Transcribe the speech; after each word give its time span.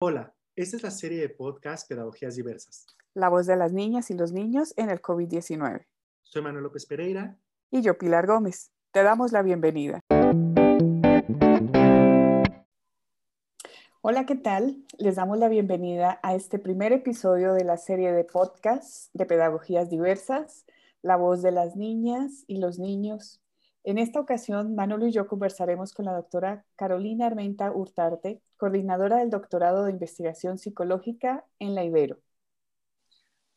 Hola, 0.00 0.32
esta 0.54 0.76
es 0.76 0.84
la 0.84 0.92
serie 0.92 1.20
de 1.20 1.28
podcast 1.28 1.88
Pedagogías 1.88 2.36
Diversas. 2.36 2.86
La 3.14 3.28
voz 3.28 3.46
de 3.46 3.56
las 3.56 3.72
niñas 3.72 4.12
y 4.12 4.14
los 4.14 4.30
niños 4.30 4.72
en 4.76 4.90
el 4.90 5.02
COVID-19. 5.02 5.86
Soy 6.22 6.40
Manuel 6.40 6.62
López 6.62 6.86
Pereira. 6.86 7.36
Y 7.72 7.82
yo, 7.82 7.98
Pilar 7.98 8.28
Gómez. 8.28 8.70
Te 8.92 9.02
damos 9.02 9.32
la 9.32 9.42
bienvenida. 9.42 9.98
Hola, 14.00 14.24
¿qué 14.24 14.36
tal? 14.36 14.84
Les 14.98 15.16
damos 15.16 15.36
la 15.40 15.48
bienvenida 15.48 16.20
a 16.22 16.36
este 16.36 16.60
primer 16.60 16.92
episodio 16.92 17.52
de 17.52 17.64
la 17.64 17.76
serie 17.76 18.12
de 18.12 18.22
podcast 18.22 19.12
de 19.14 19.26
Pedagogías 19.26 19.90
Diversas, 19.90 20.64
La 21.02 21.16
voz 21.16 21.42
de 21.42 21.50
las 21.50 21.74
niñas 21.74 22.44
y 22.46 22.58
los 22.58 22.78
niños 22.78 23.40
en 23.84 23.98
esta 23.98 24.20
ocasión, 24.20 24.74
Manolo 24.74 25.06
y 25.06 25.12
yo 25.12 25.26
conversaremos 25.26 25.92
con 25.92 26.04
la 26.04 26.12
doctora 26.12 26.64
Carolina 26.76 27.26
Armenta 27.26 27.70
Hurtarte, 27.72 28.42
coordinadora 28.56 29.18
del 29.18 29.30
doctorado 29.30 29.84
de 29.84 29.92
investigación 29.92 30.58
psicológica 30.58 31.44
en 31.58 31.74
la 31.74 31.84
Ibero. 31.84 32.18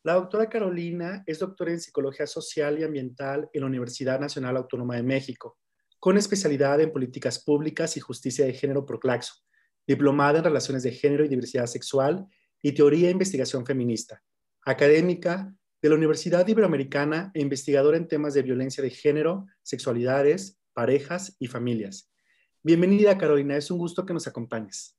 La 0.04 0.14
doctora 0.14 0.50
Carolina 0.50 1.24
es 1.28 1.40
doctora 1.40 1.72
en 1.72 1.80
psicología 1.80 2.26
social 2.26 2.80
y 2.80 2.84
ambiental 2.84 3.50
en 3.54 3.62
la 3.62 3.68
Universidad 3.68 4.20
Nacional 4.20 4.58
Autónoma 4.58 4.96
de 4.96 5.04
México, 5.04 5.60
con 6.00 6.18
especialidad 6.18 6.80
en 6.82 6.92
políticas 6.92 7.44
públicas 7.44 7.96
y 7.98 8.00
justicia 8.00 8.46
de 8.46 8.54
género 8.54 8.86
por 8.86 9.00
Claxo, 9.00 9.36
diplomada 9.86 10.40
en 10.40 10.46
relaciones 10.46 10.84
de 10.84 10.92
género 10.92 11.24
y 11.24 11.28
diversidad 11.28 11.68
sexual 11.68 12.26
y 12.62 12.72
teoría 12.72 13.10
e 13.10 13.12
investigación 13.12 13.66
feminista, 13.66 14.24
académica 14.66 15.54
de 15.82 15.90
la 15.90 15.96
Universidad 15.96 16.48
Iberoamericana 16.48 17.32
e 17.34 17.42
investigadora 17.42 17.98
en 17.98 18.08
temas 18.08 18.34
de 18.34 18.44
violencia 18.44 18.84
de 18.84 18.92
género, 18.92 19.48
sexualidades, 19.64 20.60
parejas 20.74 21.36
y 21.40 21.48
familias. 21.48 22.12
Bienvenida, 22.62 23.18
Carolina. 23.18 23.58
Es 23.58 23.72
un 23.72 23.80
gusto 23.80 24.06
que 24.06 24.14
nos 24.14 24.28
acompañes. 24.28 24.96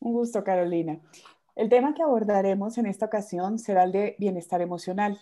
Un 0.00 0.12
gusto, 0.12 0.44
Carolina. 0.44 1.00
El 1.56 1.70
tema 1.70 1.94
que 1.94 2.02
abordaremos 2.02 2.76
en 2.76 2.86
esta 2.86 3.06
ocasión 3.06 3.58
será 3.58 3.84
el 3.84 3.92
de 3.92 4.16
bienestar 4.18 4.60
emocional. 4.60 5.18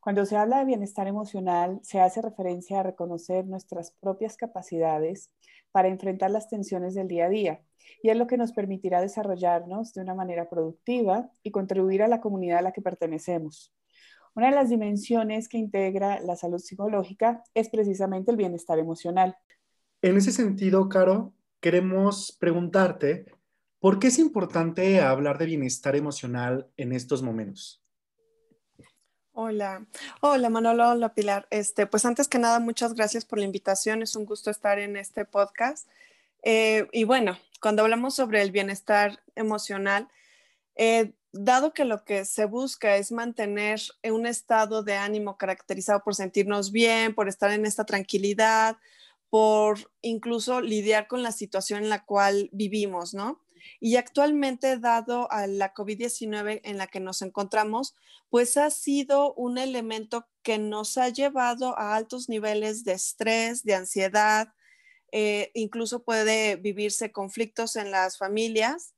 Cuando 0.00 0.26
se 0.26 0.36
habla 0.36 0.58
de 0.58 0.66
bienestar 0.66 1.06
emocional, 1.06 1.80
se 1.82 2.00
hace 2.00 2.20
referencia 2.20 2.80
a 2.80 2.82
reconocer 2.82 3.46
nuestras 3.46 3.92
propias 3.92 4.36
capacidades 4.36 5.30
para 5.72 5.88
enfrentar 5.88 6.30
las 6.30 6.48
tensiones 6.48 6.94
del 6.94 7.08
día 7.08 7.26
a 7.26 7.28
día 7.30 7.60
y 8.02 8.10
es 8.10 8.16
lo 8.16 8.26
que 8.26 8.36
nos 8.36 8.52
permitirá 8.52 9.00
desarrollarnos 9.00 9.92
de 9.92 10.02
una 10.02 10.14
manera 10.14 10.48
productiva 10.48 11.30
y 11.42 11.50
contribuir 11.50 12.02
a 12.02 12.08
la 12.08 12.20
comunidad 12.20 12.58
a 12.58 12.62
la 12.62 12.72
que 12.72 12.82
pertenecemos. 12.82 13.72
Una 14.34 14.48
de 14.48 14.56
las 14.56 14.68
dimensiones 14.68 15.48
que 15.48 15.58
integra 15.58 16.20
la 16.20 16.36
salud 16.36 16.58
psicológica 16.58 17.44
es 17.54 17.68
precisamente 17.68 18.30
el 18.30 18.36
bienestar 18.36 18.78
emocional. 18.78 19.36
En 20.02 20.16
ese 20.16 20.32
sentido, 20.32 20.88
Caro, 20.88 21.34
queremos 21.60 22.36
preguntarte, 22.40 23.26
¿por 23.78 23.98
qué 23.98 24.08
es 24.08 24.18
importante 24.18 25.00
hablar 25.00 25.38
de 25.38 25.46
bienestar 25.46 25.94
emocional 25.94 26.68
en 26.76 26.92
estos 26.92 27.22
momentos? 27.22 27.83
Hola, 29.36 29.84
hola 30.20 30.48
Manolo, 30.48 30.90
hola 30.90 31.12
Pilar. 31.12 31.48
Este, 31.50 31.88
pues 31.88 32.04
antes 32.04 32.28
que 32.28 32.38
nada, 32.38 32.60
muchas 32.60 32.94
gracias 32.94 33.24
por 33.24 33.40
la 33.40 33.44
invitación. 33.44 34.00
Es 34.00 34.14
un 34.14 34.26
gusto 34.26 34.48
estar 34.48 34.78
en 34.78 34.96
este 34.96 35.24
podcast. 35.24 35.88
Eh, 36.44 36.86
y 36.92 37.02
bueno, 37.02 37.36
cuando 37.60 37.82
hablamos 37.82 38.14
sobre 38.14 38.42
el 38.42 38.52
bienestar 38.52 39.18
emocional, 39.34 40.06
eh, 40.76 41.14
dado 41.32 41.74
que 41.74 41.84
lo 41.84 42.04
que 42.04 42.24
se 42.24 42.44
busca 42.44 42.94
es 42.94 43.10
mantener 43.10 43.80
un 44.04 44.26
estado 44.26 44.84
de 44.84 44.94
ánimo 44.94 45.36
caracterizado 45.36 46.04
por 46.04 46.14
sentirnos 46.14 46.70
bien, 46.70 47.12
por 47.12 47.26
estar 47.26 47.50
en 47.50 47.66
esta 47.66 47.84
tranquilidad, 47.84 48.76
por 49.30 49.90
incluso 50.00 50.60
lidiar 50.60 51.08
con 51.08 51.24
la 51.24 51.32
situación 51.32 51.82
en 51.82 51.88
la 51.88 52.04
cual 52.04 52.50
vivimos, 52.52 53.14
¿no? 53.14 53.43
Y 53.80 53.96
actualmente, 53.96 54.78
dado 54.78 55.30
a 55.30 55.46
la 55.46 55.74
COVID-19 55.74 56.60
en 56.64 56.78
la 56.78 56.86
que 56.86 57.00
nos 57.00 57.22
encontramos, 57.22 57.94
pues 58.30 58.56
ha 58.56 58.70
sido 58.70 59.34
un 59.34 59.58
elemento 59.58 60.26
que 60.42 60.58
nos 60.58 60.98
ha 60.98 61.08
llevado 61.08 61.78
a 61.78 61.96
altos 61.96 62.28
niveles 62.28 62.84
de 62.84 62.92
estrés, 62.92 63.62
de 63.62 63.74
ansiedad, 63.74 64.48
eh, 65.12 65.52
incluso 65.54 66.02
puede 66.02 66.56
vivirse 66.56 67.12
conflictos 67.12 67.76
en 67.76 67.92
las 67.92 68.18
familias 68.18 68.94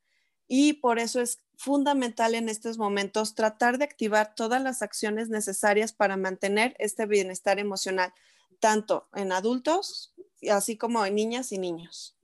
y 0.48 0.74
por 0.74 0.98
eso 0.98 1.20
es 1.20 1.40
fundamental 1.56 2.34
en 2.34 2.48
estos 2.48 2.78
momentos 2.78 3.34
tratar 3.34 3.76
de 3.76 3.84
activar 3.84 4.34
todas 4.34 4.62
las 4.62 4.80
acciones 4.82 5.28
necesarias 5.28 5.92
para 5.92 6.16
mantener 6.16 6.74
este 6.78 7.04
bienestar 7.04 7.58
emocional, 7.58 8.14
tanto 8.60 9.08
en 9.14 9.30
adultos, 9.30 10.14
así 10.50 10.76
como 10.76 11.04
en 11.04 11.14
niñas 11.14 11.52
y 11.52 11.58
niños. 11.58 12.15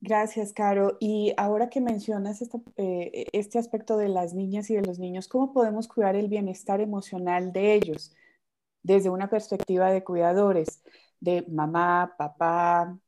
Gracias, 0.00 0.52
Caro. 0.52 0.96
Y 1.00 1.34
ahora 1.36 1.68
que 1.68 1.80
mencionas 1.80 2.40
eh, 2.76 3.26
este 3.32 3.58
aspecto 3.58 3.96
de 3.96 4.08
las 4.08 4.34
niñas 4.34 4.70
y 4.70 4.76
de 4.76 4.82
los 4.82 4.98
niños, 4.98 5.28
¿cómo 5.28 5.52
podemos 5.52 5.88
cuidar 5.88 6.14
el 6.16 6.28
bienestar 6.28 6.80
emocional 6.80 7.52
de 7.52 7.74
ellos 7.74 8.14
desde 8.82 9.10
una 9.10 9.28
perspectiva 9.28 9.90
de 9.90 10.04
cuidadores? 10.04 10.82
de 11.20 11.44
mamá, 11.48 12.14
papá, 12.16 12.98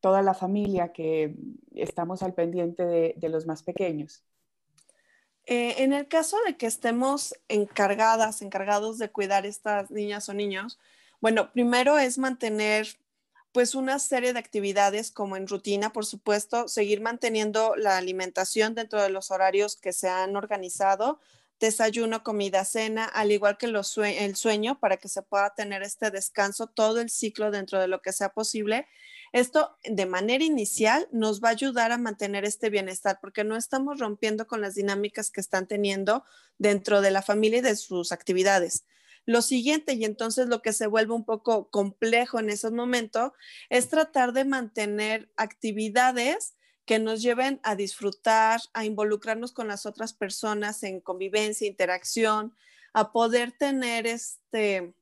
toda 0.00 0.22
la 0.22 0.34
familia 0.34 0.92
que 0.92 1.34
estamos 1.74 2.22
al 2.22 2.34
pendiente 2.34 2.84
de, 2.84 3.28
los 3.28 3.46
más 3.46 3.62
pequeños. 3.62 4.22
Eh, 5.46 5.82
en 5.82 5.92
el 5.92 6.08
caso 6.08 6.36
de 6.46 6.56
que 6.56 6.66
estemos 6.66 7.34
encargadas, 7.48 8.42
encargados 8.42 8.98
de 8.98 9.10
cuidar 9.10 9.46
estas 9.46 9.90
niñas 9.90 10.28
o 10.28 10.34
niños, 10.34 10.78
bueno, 11.20 11.50
primero 11.52 11.98
es 11.98 12.18
mantener 12.18 12.86
pues 13.52 13.74
una 13.74 13.98
serie 13.98 14.32
de 14.32 14.38
actividades 14.38 15.10
como 15.10 15.36
en 15.36 15.46
rutina, 15.46 15.92
por 15.92 16.06
supuesto, 16.06 16.68
seguir 16.68 17.00
manteniendo 17.00 17.76
la 17.76 17.96
alimentación 17.96 18.74
dentro 18.74 19.02
de 19.02 19.10
los 19.10 19.30
horarios 19.30 19.76
que 19.76 19.92
se 19.92 20.08
han 20.08 20.36
organizado, 20.36 21.18
desayuno, 21.58 22.22
comida, 22.22 22.64
cena, 22.64 23.04
al 23.04 23.32
igual 23.32 23.58
que 23.58 23.66
el 23.66 24.36
sueño, 24.36 24.78
para 24.78 24.96
que 24.96 25.08
se 25.08 25.22
pueda 25.22 25.54
tener 25.54 25.82
este 25.82 26.10
descanso, 26.10 26.68
todo 26.68 27.00
el 27.00 27.10
ciclo 27.10 27.50
dentro 27.50 27.80
de 27.80 27.88
lo 27.88 28.00
que 28.00 28.12
sea 28.12 28.28
posible. 28.28 28.86
Esto 29.32 29.76
de 29.84 30.06
manera 30.06 30.44
inicial 30.44 31.08
nos 31.10 31.42
va 31.42 31.48
a 31.48 31.52
ayudar 31.52 31.92
a 31.92 31.98
mantener 31.98 32.44
este 32.44 32.70
bienestar 32.70 33.18
porque 33.20 33.44
no 33.44 33.56
estamos 33.56 33.98
rompiendo 33.98 34.46
con 34.46 34.60
las 34.60 34.74
dinámicas 34.74 35.30
que 35.30 35.40
están 35.40 35.66
teniendo 35.66 36.24
dentro 36.58 37.00
de 37.00 37.10
la 37.10 37.22
familia 37.22 37.58
y 37.58 37.62
de 37.62 37.76
sus 37.76 38.12
actividades. 38.12 38.84
Lo 39.28 39.42
siguiente, 39.42 39.92
y 39.92 40.06
entonces 40.06 40.48
lo 40.48 40.62
que 40.62 40.72
se 40.72 40.86
vuelve 40.86 41.12
un 41.12 41.26
poco 41.26 41.68
complejo 41.68 42.40
en 42.40 42.48
ese 42.48 42.70
momento, 42.70 43.34
es 43.68 43.90
tratar 43.90 44.32
de 44.32 44.46
mantener 44.46 45.30
actividades 45.36 46.54
que 46.86 46.98
nos 46.98 47.20
lleven 47.20 47.60
a 47.62 47.76
disfrutar, 47.76 48.62
a 48.72 48.86
involucrarnos 48.86 49.52
con 49.52 49.68
las 49.68 49.84
otras 49.84 50.14
personas 50.14 50.82
en 50.82 51.02
convivencia, 51.02 51.66
interacción, 51.66 52.54
a 52.94 53.12
poder 53.12 53.52
tener 53.52 54.06
este 54.06 54.94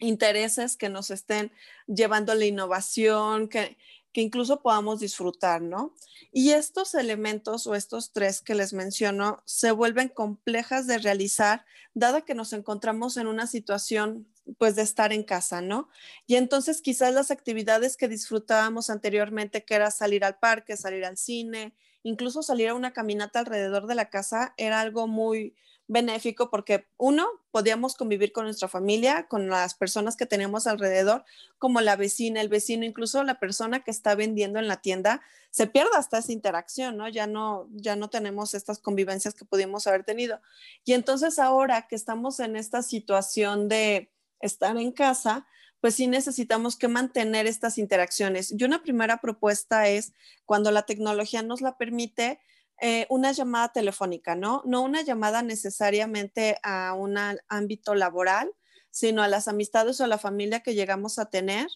intereses 0.00 0.76
que 0.76 0.90
nos 0.90 1.10
estén 1.10 1.50
llevando 1.86 2.32
a 2.32 2.34
la 2.34 2.44
innovación, 2.44 3.48
que, 3.48 3.78
que 4.16 4.22
incluso 4.22 4.62
podamos 4.62 5.00
disfrutar, 5.00 5.60
¿no? 5.60 5.94
Y 6.32 6.52
estos 6.52 6.94
elementos 6.94 7.66
o 7.66 7.74
estos 7.74 8.12
tres 8.12 8.40
que 8.40 8.54
les 8.54 8.72
menciono 8.72 9.42
se 9.44 9.72
vuelven 9.72 10.08
complejas 10.08 10.86
de 10.86 10.96
realizar, 10.96 11.66
dado 11.92 12.24
que 12.24 12.34
nos 12.34 12.54
encontramos 12.54 13.18
en 13.18 13.26
una 13.26 13.46
situación 13.46 14.26
pues 14.56 14.74
de 14.74 14.80
estar 14.80 15.12
en 15.12 15.22
casa, 15.22 15.60
¿no? 15.60 15.90
Y 16.26 16.36
entonces 16.36 16.80
quizás 16.80 17.12
las 17.12 17.30
actividades 17.30 17.98
que 17.98 18.08
disfrutábamos 18.08 18.88
anteriormente, 18.88 19.66
que 19.66 19.74
era 19.74 19.90
salir 19.90 20.24
al 20.24 20.38
parque, 20.38 20.78
salir 20.78 21.04
al 21.04 21.18
cine, 21.18 21.74
incluso 22.02 22.42
salir 22.42 22.70
a 22.70 22.74
una 22.74 22.94
caminata 22.94 23.40
alrededor 23.40 23.86
de 23.86 23.96
la 23.96 24.08
casa, 24.08 24.54
era 24.56 24.80
algo 24.80 25.06
muy 25.06 25.54
benéfico 25.88 26.50
porque 26.50 26.86
uno, 26.96 27.26
podíamos 27.50 27.94
convivir 27.94 28.32
con 28.32 28.44
nuestra 28.44 28.68
familia, 28.68 29.28
con 29.28 29.48
las 29.48 29.74
personas 29.74 30.16
que 30.16 30.26
tenemos 30.26 30.66
alrededor, 30.66 31.24
como 31.58 31.80
la 31.80 31.96
vecina, 31.96 32.40
el 32.40 32.48
vecino, 32.48 32.84
incluso 32.84 33.22
la 33.22 33.38
persona 33.38 33.84
que 33.84 33.90
está 33.90 34.14
vendiendo 34.14 34.58
en 34.58 34.68
la 34.68 34.80
tienda, 34.80 35.22
se 35.50 35.66
pierde 35.66 35.90
hasta 35.96 36.18
esa 36.18 36.32
interacción, 36.32 36.96
¿no? 36.96 37.08
Ya 37.08 37.26
no, 37.26 37.68
ya 37.72 37.96
no 37.96 38.10
tenemos 38.10 38.54
estas 38.54 38.78
convivencias 38.78 39.34
que 39.34 39.44
pudimos 39.44 39.86
haber 39.86 40.04
tenido. 40.04 40.40
Y 40.84 40.92
entonces 40.92 41.38
ahora 41.38 41.86
que 41.88 41.96
estamos 41.96 42.40
en 42.40 42.56
esta 42.56 42.82
situación 42.82 43.68
de 43.68 44.12
estar 44.40 44.76
en 44.76 44.92
casa, 44.92 45.46
pues 45.80 45.94
sí 45.94 46.08
necesitamos 46.08 46.76
que 46.76 46.88
mantener 46.88 47.46
estas 47.46 47.78
interacciones. 47.78 48.52
Y 48.52 48.64
una 48.64 48.82
primera 48.82 49.18
propuesta 49.18 49.88
es, 49.88 50.12
cuando 50.44 50.70
la 50.70 50.82
tecnología 50.82 51.42
nos 51.42 51.60
la 51.60 51.78
permite, 51.78 52.40
eh, 52.80 53.06
una 53.08 53.32
llamada 53.32 53.72
telefónica, 53.72 54.34
¿no? 54.34 54.62
No 54.66 54.82
una 54.82 55.02
llamada 55.02 55.42
necesariamente 55.42 56.58
a 56.62 56.92
un 56.94 57.16
ámbito 57.48 57.94
laboral, 57.94 58.50
sino 58.90 59.22
a 59.22 59.28
las 59.28 59.48
amistades 59.48 60.00
o 60.00 60.04
a 60.04 60.08
la 60.08 60.18
familia 60.18 60.60
que 60.60 60.74
llegamos 60.74 61.18
a 61.18 61.30
tener. 61.30 61.68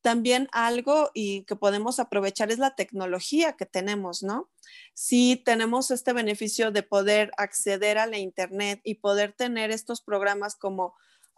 También 0.00 0.48
algo 0.52 1.10
y 1.14 1.44
que 1.44 1.56
podemos 1.56 1.98
aprovechar 1.98 2.52
es 2.52 2.58
la 2.58 2.74
tecnología 2.74 3.54
que 3.54 3.66
tenemos, 3.66 4.22
¿no? 4.22 4.50
Si 4.92 5.36
tenemos 5.36 5.90
este 5.90 6.12
beneficio 6.12 6.70
de 6.70 6.82
poder 6.82 7.32
acceder 7.36 7.98
a 7.98 8.06
la 8.06 8.18
Internet 8.18 8.80
y 8.84 8.96
poder 8.96 9.32
tener 9.32 9.70
estos 9.70 10.02
programas 10.02 10.56
como 10.56 10.94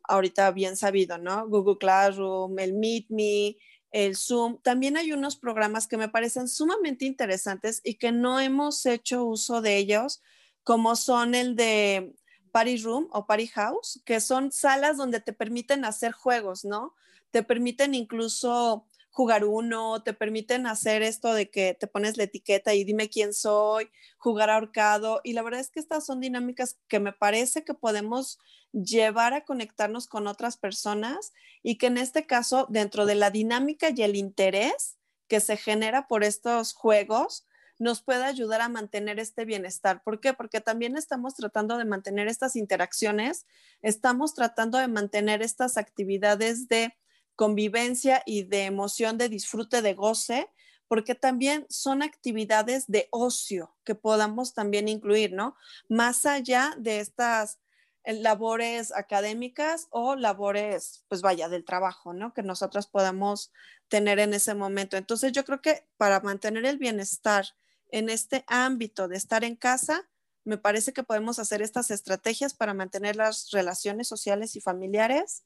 ahorita 0.09 0.51
bien 0.51 0.77
sabido, 0.77 1.17
¿no? 1.19 1.49
Google 1.49 1.79
Classroom, 1.79 2.59
el 2.59 2.75
Meet 2.75 3.07
Me, 3.09 3.57
el 3.97 4.15
Zoom. 4.15 4.59
También 4.61 4.99
hay 4.99 5.13
unos 5.13 5.37
programas 5.37 5.87
que 5.89 5.97
me 5.97 6.11
parecen 6.11 6.49
sumamente 6.49 7.07
interesantes 7.07 7.81
y 7.83 7.95
que 7.95 8.13
no 8.13 8.41
hemos 8.41 8.85
hecho 8.85 9.25
uso 9.25 9.63
de 9.63 9.79
ellos, 9.79 10.23
como 10.65 10.97
son 10.97 11.35
el 11.35 11.57
de 11.57 12.15
Party 12.53 12.77
Room 12.77 13.09
o 13.11 13.25
Party 13.27 13.47
House, 13.47 14.03
que 14.05 14.21
son 14.21 14.53
salas 14.53 14.99
donde 14.99 15.21
te 15.21 15.33
permiten 15.33 15.87
hacer 15.87 16.13
juegos, 16.13 16.63
¿no? 16.67 16.95
Te 17.31 17.43
permiten 17.43 17.95
incluso 17.95 18.87
jugar 19.17 19.47
uno, 19.47 20.03
te 20.03 20.13
permiten 20.13 20.67
hacer 20.67 21.03
esto 21.03 21.33
de 21.33 21.49
que 21.49 21.73
te 21.73 21.87
pones 21.87 22.19
la 22.19 22.25
etiqueta 22.25 22.75
y 22.75 22.85
dime 22.85 23.09
quién 23.09 23.33
soy, 23.33 23.89
jugar 24.19 24.51
ahorcado. 24.51 25.23
Y 25.25 25.33
la 25.33 25.41
verdad 25.41 25.61
es 25.61 25.71
que 25.71 25.81
estas 25.81 26.05
son 26.05 26.21
dinámicas 26.21 26.77
que 26.87 27.01
me 27.01 27.15
parece 27.15 27.65
que 27.65 27.73
podemos 27.73 28.39
llevar 28.73 29.33
a 29.33 29.47
conectarnos 29.47 30.07
con 30.07 30.27
otras 30.27 30.59
personas 30.59 31.33
y 31.63 31.79
que 31.79 31.87
en 31.87 31.97
este 31.97 32.27
caso, 32.27 32.67
dentro 32.69 33.07
de 33.07 33.15
la 33.15 33.31
dinámica 33.31 33.89
y 33.89 34.03
el 34.03 34.17
interés 34.17 34.99
que 35.29 35.41
se 35.41 35.57
genera 35.57 36.09
por 36.09 36.23
estos 36.23 36.75
juegos, 36.75 37.47
nos 37.79 38.03
puede 38.03 38.25
ayudar 38.25 38.61
a 38.61 38.69
mantener 38.69 39.19
este 39.19 39.47
bienestar. 39.47 40.03
¿Por 40.03 40.21
qué? 40.21 40.35
Porque 40.35 40.61
también 40.61 40.99
estamos 40.99 41.37
tratando 41.37 41.79
de 41.79 41.87
mantener 41.87 42.29
estas 42.29 42.55
interacciones, 42.55 43.47
estamos 43.81 44.35
tratando 44.35 44.77
de 44.77 44.89
mantener 44.89 45.41
estas 45.41 45.79
actividades 45.79 46.69
de 46.69 46.95
convivencia 47.37 48.23
y 48.27 48.45
de 48.45 48.65
emoción, 48.65 49.19
de 49.19 49.29
disfrute, 49.29 49.83
de 49.83 49.95
goce, 49.95 50.51
porque 50.89 51.15
también 51.15 51.67
son 51.69 52.03
actividades 52.03 52.87
de 52.87 53.09
ocio 53.11 53.77
que 53.85 53.95
podamos 53.95 54.55
también 54.55 54.89
incluir, 54.89 55.33
¿no? 55.33 55.57
Más 55.89 56.27
allá 56.27 56.75
de 56.79 57.01
estas 57.01 57.59
eh, 58.05 58.15
labores 58.15 58.93
académicas 58.93 59.89
o 59.91 60.17
labores, 60.17 61.05
pues 61.09 61.23
vaya, 61.23 61.49
del 61.49 61.65
trabajo, 61.65 62.13
¿no? 62.13 62.33
Que 62.33 62.43
nosotros 62.43 62.87
podamos 62.87 63.53
tener 63.89 64.19
en 64.19 64.33
ese 64.33 64.55
momento. 64.55 64.97
Entonces, 64.97 65.33
yo 65.33 65.45
creo 65.45 65.61
que 65.61 65.87
para 65.97 66.21
mantener 66.21 66.65
el 66.65 66.79
bienestar 66.79 67.47
en 67.91 68.09
este 68.09 68.45
ámbito 68.47 69.09
de 69.09 69.17
estar 69.17 69.45
en 69.45 69.57
casa, 69.57 70.09
me 70.45 70.59
parece 70.59 70.93
que 70.93 71.03
podemos 71.03 71.41
hacer 71.41 71.61
estas 71.61 71.91
estrategias 71.91 72.55
para 72.55 72.75
mantener 72.75 73.17
las 73.17 73.51
relaciones 73.51 74.07
sociales 74.07 74.55
y 74.55 74.61
familiares 74.61 75.43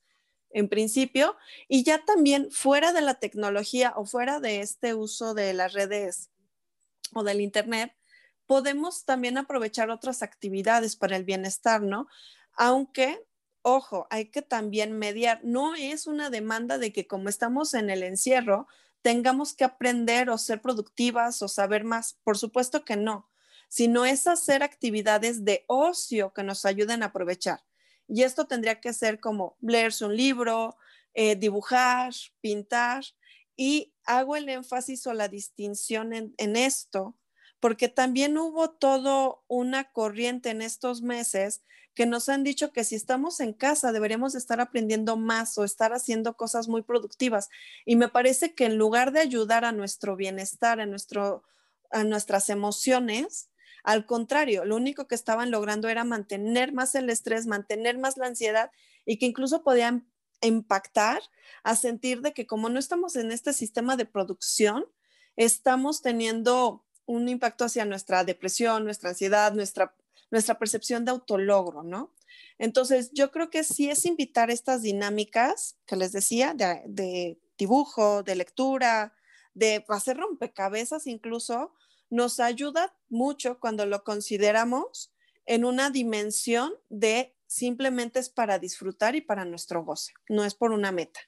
en 0.50 0.68
principio, 0.68 1.36
y 1.68 1.84
ya 1.84 2.04
también 2.04 2.50
fuera 2.50 2.92
de 2.92 3.00
la 3.00 3.14
tecnología 3.14 3.92
o 3.96 4.04
fuera 4.04 4.40
de 4.40 4.60
este 4.60 4.94
uso 4.94 5.34
de 5.34 5.54
las 5.54 5.72
redes 5.72 6.30
o 7.14 7.22
del 7.22 7.40
Internet, 7.40 7.94
podemos 8.46 9.04
también 9.04 9.38
aprovechar 9.38 9.90
otras 9.90 10.22
actividades 10.22 10.96
para 10.96 11.16
el 11.16 11.24
bienestar, 11.24 11.82
¿no? 11.82 12.08
Aunque, 12.54 13.24
ojo, 13.62 14.08
hay 14.10 14.26
que 14.26 14.42
también 14.42 14.98
mediar. 14.98 15.40
No 15.44 15.76
es 15.76 16.06
una 16.06 16.30
demanda 16.30 16.76
de 16.78 16.92
que 16.92 17.06
como 17.06 17.28
estamos 17.28 17.74
en 17.74 17.90
el 17.90 18.02
encierro, 18.02 18.66
tengamos 19.02 19.54
que 19.54 19.64
aprender 19.64 20.30
o 20.30 20.38
ser 20.38 20.60
productivas 20.60 21.40
o 21.42 21.48
saber 21.48 21.84
más. 21.84 22.18
Por 22.24 22.36
supuesto 22.36 22.84
que 22.84 22.96
no, 22.96 23.30
sino 23.68 24.04
es 24.04 24.26
hacer 24.26 24.64
actividades 24.64 25.44
de 25.44 25.64
ocio 25.68 26.32
que 26.32 26.42
nos 26.42 26.64
ayuden 26.64 27.02
a 27.02 27.06
aprovechar. 27.06 27.60
Y 28.10 28.24
esto 28.24 28.46
tendría 28.46 28.80
que 28.80 28.92
ser 28.92 29.20
como 29.20 29.56
leerse 29.60 30.04
un 30.04 30.16
libro, 30.16 30.76
eh, 31.14 31.36
dibujar, 31.36 32.12
pintar. 32.40 33.04
Y 33.56 33.94
hago 34.04 34.34
el 34.34 34.48
énfasis 34.48 35.06
o 35.06 35.14
la 35.14 35.28
distinción 35.28 36.12
en, 36.12 36.56
esto, 36.56 37.16
porque 37.60 37.88
también 37.88 38.36
hubo 38.36 38.70
todo 38.70 39.44
una 39.46 39.92
corriente 39.92 40.50
en 40.50 40.60
estos 40.60 41.02
meses 41.02 41.62
que 41.94 42.06
nos 42.06 42.28
han 42.28 42.42
dicho 42.42 42.72
que 42.72 42.84
si 42.84 42.94
estamos 42.94 43.40
en 43.40 43.52
casa 43.52 43.92
deberíamos 43.92 44.34
estar 44.34 44.60
aprendiendo 44.60 45.16
más 45.16 45.58
o 45.58 45.64
estar 45.64 45.92
haciendo 45.92 46.36
cosas 46.36 46.66
muy 46.66 46.82
productivas. 46.82 47.48
Y 47.84 47.94
me 47.94 48.08
parece 48.08 48.54
que 48.54 48.64
en 48.64 48.76
lugar 48.76 49.12
de 49.12 49.20
ayudar 49.20 49.64
a 49.64 49.72
nuestro 49.72 50.16
bienestar, 50.16 50.80
a, 50.80 50.86
nuestro, 50.86 51.44
a 51.90 52.02
nuestras 52.02 52.48
emociones, 52.48 53.49
al 53.84 54.06
contrario, 54.06 54.64
lo 54.64 54.76
único 54.76 55.06
que 55.06 55.14
estaban 55.14 55.50
logrando 55.50 55.88
era 55.88 56.04
mantener 56.04 56.72
más 56.72 56.94
el 56.94 57.10
estrés, 57.10 57.46
mantener 57.46 57.98
más 57.98 58.16
la 58.16 58.26
ansiedad 58.26 58.70
y 59.06 59.18
que 59.18 59.26
incluso 59.26 59.62
podían 59.62 60.10
impactar 60.42 61.22
a 61.62 61.76
sentir 61.76 62.20
de 62.22 62.32
que 62.32 62.46
como 62.46 62.68
no 62.68 62.78
estamos 62.78 63.16
en 63.16 63.32
este 63.32 63.52
sistema 63.52 63.96
de 63.96 64.06
producción, 64.06 64.86
estamos 65.36 66.02
teniendo 66.02 66.84
un 67.06 67.28
impacto 67.28 67.64
hacia 67.64 67.84
nuestra 67.84 68.24
depresión, 68.24 68.84
nuestra 68.84 69.10
ansiedad, 69.10 69.52
nuestra, 69.52 69.94
nuestra 70.30 70.58
percepción 70.58 71.04
de 71.04 71.10
autologro, 71.10 71.82
¿no? 71.82 72.14
Entonces, 72.58 73.10
yo 73.12 73.30
creo 73.30 73.50
que 73.50 73.64
sí 73.64 73.90
es 73.90 74.04
invitar 74.04 74.50
estas 74.50 74.82
dinámicas 74.82 75.76
que 75.86 75.96
les 75.96 76.12
decía, 76.12 76.54
de, 76.54 76.82
de 76.86 77.38
dibujo, 77.58 78.22
de 78.22 78.36
lectura, 78.36 79.14
de 79.54 79.84
hacer 79.88 80.18
rompecabezas 80.18 81.06
incluso, 81.06 81.72
nos 82.10 82.40
ayuda 82.40 82.94
mucho 83.08 83.58
cuando 83.58 83.86
lo 83.86 84.04
consideramos 84.04 85.12
en 85.46 85.64
una 85.64 85.90
dimensión 85.90 86.72
de 86.88 87.34
simplemente 87.46 88.20
es 88.20 88.28
para 88.28 88.58
disfrutar 88.58 89.16
y 89.16 89.20
para 89.20 89.44
nuestro 89.44 89.84
goce, 89.84 90.12
no 90.28 90.44
es 90.44 90.54
por 90.54 90.72
una 90.72 90.92
meta. 90.92 91.20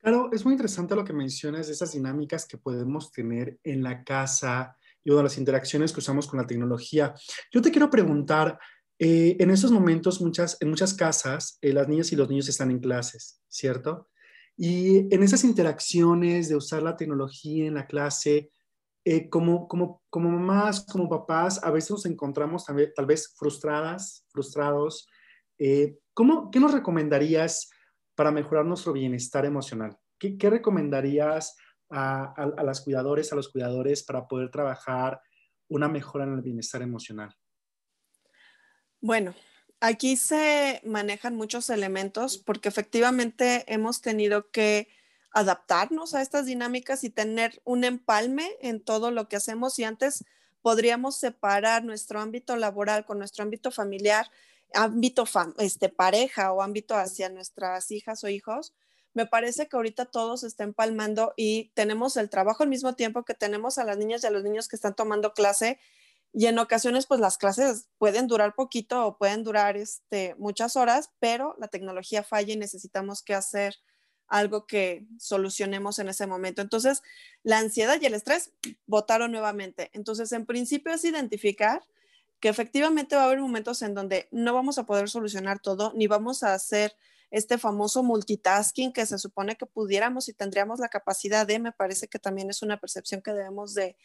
Claro, 0.00 0.30
es 0.32 0.44
muy 0.44 0.54
interesante 0.54 0.94
lo 0.94 1.04
que 1.04 1.12
mencionas 1.12 1.66
de 1.66 1.72
esas 1.72 1.92
dinámicas 1.92 2.46
que 2.46 2.56
podemos 2.56 3.10
tener 3.12 3.58
en 3.64 3.82
la 3.82 4.04
casa 4.04 4.76
y 5.04 5.14
de 5.14 5.22
las 5.22 5.38
interacciones 5.38 5.92
que 5.92 6.00
usamos 6.00 6.26
con 6.26 6.38
la 6.38 6.46
tecnología. 6.46 7.14
Yo 7.50 7.62
te 7.62 7.70
quiero 7.70 7.90
preguntar, 7.90 8.58
eh, 8.98 9.36
en 9.38 9.50
estos 9.50 9.70
momentos 9.70 10.20
muchas, 10.20 10.56
en 10.60 10.70
muchas 10.70 10.92
casas 10.94 11.58
eh, 11.62 11.72
las 11.72 11.88
niñas 11.88 12.12
y 12.12 12.16
los 12.16 12.28
niños 12.28 12.48
están 12.48 12.70
en 12.70 12.80
clases, 12.80 13.40
¿cierto? 13.48 14.08
Y 14.56 15.12
en 15.14 15.22
esas 15.22 15.44
interacciones 15.44 16.48
de 16.48 16.56
usar 16.56 16.82
la 16.82 16.96
tecnología 16.96 17.66
en 17.66 17.74
la 17.74 17.86
clase, 17.86 18.50
eh, 19.10 19.30
como, 19.30 19.66
como, 19.68 20.02
como 20.10 20.28
mamás, 20.28 20.84
como 20.84 21.08
papás, 21.08 21.64
a 21.64 21.70
veces 21.70 21.92
nos 21.92 22.04
encontramos 22.04 22.66
tal 22.94 23.06
vez 23.06 23.34
frustradas, 23.38 24.26
frustrados. 24.28 25.08
Eh, 25.58 25.96
¿cómo, 26.12 26.50
¿Qué 26.50 26.60
nos 26.60 26.74
recomendarías 26.74 27.70
para 28.14 28.30
mejorar 28.30 28.66
nuestro 28.66 28.92
bienestar 28.92 29.46
emocional? 29.46 29.96
¿Qué, 30.18 30.36
qué 30.36 30.50
recomendarías 30.50 31.56
a, 31.88 32.34
a, 32.36 32.52
a, 32.58 32.62
las 32.62 32.82
cuidadores, 32.82 33.32
a 33.32 33.36
los 33.36 33.48
cuidadores 33.48 34.02
para 34.02 34.28
poder 34.28 34.50
trabajar 34.50 35.22
una 35.68 35.88
mejora 35.88 36.24
en 36.24 36.34
el 36.34 36.42
bienestar 36.42 36.82
emocional? 36.82 37.34
Bueno, 39.00 39.34
aquí 39.80 40.16
se 40.16 40.82
manejan 40.84 41.34
muchos 41.34 41.70
elementos 41.70 42.36
porque 42.36 42.68
efectivamente 42.68 43.64
hemos 43.72 44.02
tenido 44.02 44.50
que 44.50 44.88
adaptarnos 45.32 46.14
a 46.14 46.22
estas 46.22 46.46
dinámicas 46.46 47.04
y 47.04 47.10
tener 47.10 47.60
un 47.64 47.84
empalme 47.84 48.50
en 48.60 48.82
todo 48.82 49.10
lo 49.10 49.28
que 49.28 49.36
hacemos 49.36 49.78
y 49.78 49.84
antes 49.84 50.24
podríamos 50.62 51.16
separar 51.16 51.84
nuestro 51.84 52.20
ámbito 52.20 52.56
laboral 52.56 53.04
con 53.04 53.18
nuestro 53.18 53.44
ámbito 53.44 53.70
familiar, 53.70 54.30
ámbito 54.74 55.24
este, 55.58 55.88
pareja 55.88 56.52
o 56.52 56.62
ámbito 56.62 56.96
hacia 56.96 57.28
nuestras 57.28 57.90
hijas 57.90 58.24
o 58.24 58.28
hijos. 58.28 58.74
Me 59.14 59.26
parece 59.26 59.68
que 59.68 59.76
ahorita 59.76 60.06
todo 60.06 60.36
se 60.36 60.46
está 60.46 60.64
empalmando 60.64 61.32
y 61.36 61.70
tenemos 61.74 62.16
el 62.16 62.30
trabajo 62.30 62.62
al 62.62 62.68
mismo 62.68 62.94
tiempo 62.94 63.24
que 63.24 63.34
tenemos 63.34 63.78
a 63.78 63.84
las 63.84 63.96
niñas 63.96 64.22
y 64.22 64.26
a 64.26 64.30
los 64.30 64.44
niños 64.44 64.68
que 64.68 64.76
están 64.76 64.94
tomando 64.94 65.32
clase 65.32 65.78
y 66.32 66.46
en 66.46 66.58
ocasiones 66.58 67.06
pues 67.06 67.20
las 67.20 67.38
clases 67.38 67.88
pueden 67.98 68.26
durar 68.26 68.54
poquito 68.54 69.06
o 69.06 69.16
pueden 69.16 69.44
durar 69.44 69.76
este, 69.76 70.34
muchas 70.38 70.76
horas, 70.76 71.10
pero 71.18 71.54
la 71.58 71.68
tecnología 71.68 72.22
falla 72.22 72.52
y 72.52 72.56
necesitamos 72.56 73.22
que 73.22 73.34
hacer 73.34 73.76
algo 74.28 74.66
que 74.66 75.06
solucionemos 75.18 75.98
en 75.98 76.08
ese 76.08 76.26
momento. 76.26 76.62
Entonces, 76.62 77.02
la 77.42 77.58
ansiedad 77.58 77.98
y 78.00 78.06
el 78.06 78.14
estrés 78.14 78.52
votaron 78.86 79.32
nuevamente. 79.32 79.90
Entonces, 79.94 80.32
en 80.32 80.46
principio 80.46 80.92
es 80.92 81.04
identificar 81.04 81.82
que 82.40 82.48
efectivamente 82.48 83.16
va 83.16 83.22
a 83.22 83.24
haber 83.26 83.40
momentos 83.40 83.82
en 83.82 83.94
donde 83.94 84.28
no 84.30 84.54
vamos 84.54 84.78
a 84.78 84.86
poder 84.86 85.08
solucionar 85.08 85.60
todo, 85.60 85.92
ni 85.94 86.06
vamos 86.06 86.42
a 86.42 86.54
hacer 86.54 86.94
este 87.30 87.58
famoso 87.58 88.02
multitasking 88.02 88.92
que 88.92 89.04
se 89.04 89.18
supone 89.18 89.56
que 89.56 89.66
pudiéramos 89.66 90.28
y 90.28 90.32
tendríamos 90.32 90.78
la 90.78 90.88
capacidad 90.88 91.46
de, 91.46 91.58
me 91.58 91.72
parece 91.72 92.08
que 92.08 92.18
también 92.18 92.48
es 92.48 92.62
una 92.62 92.78
percepción 92.78 93.20
que 93.20 93.32
debemos 93.32 93.74
de 93.74 93.96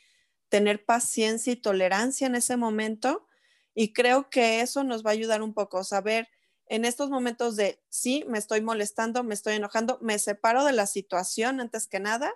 tener 0.49 0.83
paciencia 0.83 1.53
y 1.53 1.55
tolerancia 1.55 2.27
en 2.27 2.35
ese 2.35 2.57
momento. 2.57 3.27
Y 3.75 3.93
creo 3.93 4.29
que 4.29 4.61
eso 4.61 4.83
nos 4.83 5.05
va 5.05 5.11
a 5.11 5.13
ayudar 5.13 5.41
un 5.41 5.53
poco, 5.53 5.83
saber 5.83 6.27
en 6.73 6.85
estos 6.85 7.11
momentos 7.11 7.55
de, 7.55 7.79
sí, 7.89 8.25
me 8.27 8.39
estoy 8.39 8.59
molestando, 8.61 9.23
me 9.23 9.35
estoy 9.35 9.53
enojando, 9.53 9.99
me 10.01 10.17
separo 10.17 10.65
de 10.65 10.71
la 10.71 10.87
situación 10.87 11.61
antes 11.61 11.85
que 11.85 11.99
nada 11.99 12.33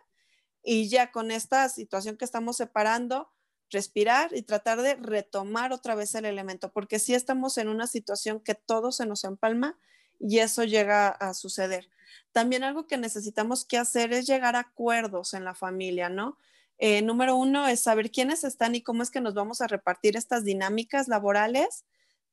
y 0.61 0.89
ya 0.89 1.11
con 1.11 1.31
esta 1.31 1.67
situación 1.69 2.17
que 2.17 2.25
estamos 2.25 2.57
separando, 2.57 3.31
respirar 3.71 4.35
y 4.35 4.43
tratar 4.43 4.83
de 4.83 4.93
retomar 4.93 5.73
otra 5.73 5.95
vez 5.95 6.13
el 6.13 6.25
elemento, 6.25 6.71
porque 6.71 6.99
si 6.99 7.15
estamos 7.15 7.57
en 7.57 7.67
una 7.67 7.87
situación 7.87 8.39
que 8.39 8.53
todo 8.53 8.91
se 8.91 9.07
nos 9.07 9.23
empalma 9.23 9.79
y 10.19 10.37
eso 10.37 10.63
llega 10.63 11.07
a 11.07 11.33
suceder. 11.33 11.89
También 12.31 12.63
algo 12.63 12.85
que 12.85 12.97
necesitamos 12.97 13.65
que 13.65 13.79
hacer 13.79 14.13
es 14.13 14.27
llegar 14.27 14.55
a 14.55 14.59
acuerdos 14.59 15.33
en 15.33 15.45
la 15.45 15.55
familia, 15.55 16.09
¿no? 16.09 16.37
Eh, 16.77 17.01
número 17.01 17.35
uno 17.35 17.67
es 17.67 17.79
saber 17.79 18.11
quiénes 18.11 18.43
están 18.43 18.75
y 18.75 18.83
cómo 18.83 19.01
es 19.01 19.09
que 19.09 19.19
nos 19.19 19.33
vamos 19.33 19.61
a 19.61 19.67
repartir 19.67 20.15
estas 20.15 20.43
dinámicas 20.43 21.07
laborales 21.07 21.85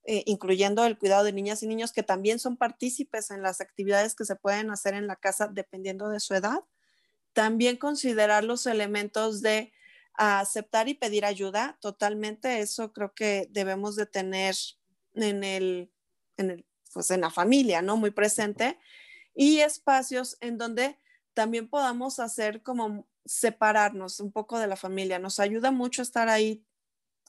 eh, 0.07 0.23
incluyendo 0.27 0.85
el 0.85 0.99
cuidado 0.99 1.25
de 1.25 1.33
niñas 1.33 1.63
y 1.63 1.67
niños 1.67 1.93
que 1.93 2.03
también 2.03 2.39
son 2.39 2.59
partícipes 2.59 3.31
en 3.31 3.41
las 3.41 3.63
actividades 3.63 4.15
que 4.15 4.27
se 4.27 4.37
pueden 4.37 4.71
hacer 4.71 4.93
en 4.93 5.07
la 5.07 5.17
casa 5.17 5.49
dependiendo 5.49 6.11
de 6.11 6.21
su 6.21 6.35
edad. 6.35 6.61
También 7.33 7.79
considerar 7.79 8.45
los 8.45 8.67
elementos 8.67 9.41
de 9.41 9.73
aceptar 10.13 10.89
y 10.89 10.95
pedir 10.95 11.25
ayuda, 11.25 11.79
totalmente, 11.81 12.61
eso 12.61 12.93
creo 12.93 13.15
que 13.15 13.49
debemos 13.51 13.97
de 13.97 14.05
tener 14.05 14.55
en 15.15 15.43
el, 15.43 15.91
en 16.37 16.51
el, 16.51 16.67
pues 16.93 17.11
en 17.11 17.23
la 17.23 17.31
familia, 17.31 17.81
¿no? 17.81 17.97
Muy 17.97 18.11
presente. 18.11 18.79
Y 19.35 19.61
espacios 19.61 20.37
en 20.41 20.59
donde 20.59 20.99
también 21.33 21.69
podamos 21.69 22.21
hacer 22.21 22.63
como 22.63 23.09
separarnos 23.25 24.21
un 24.21 24.33
poco 24.33 24.59
de 24.59 24.67
la 24.67 24.77
familia. 24.77 25.19
Nos 25.19 25.41
ayuda 25.41 25.71
mucho 25.71 26.03
estar 26.03 26.29
ahí 26.29 26.63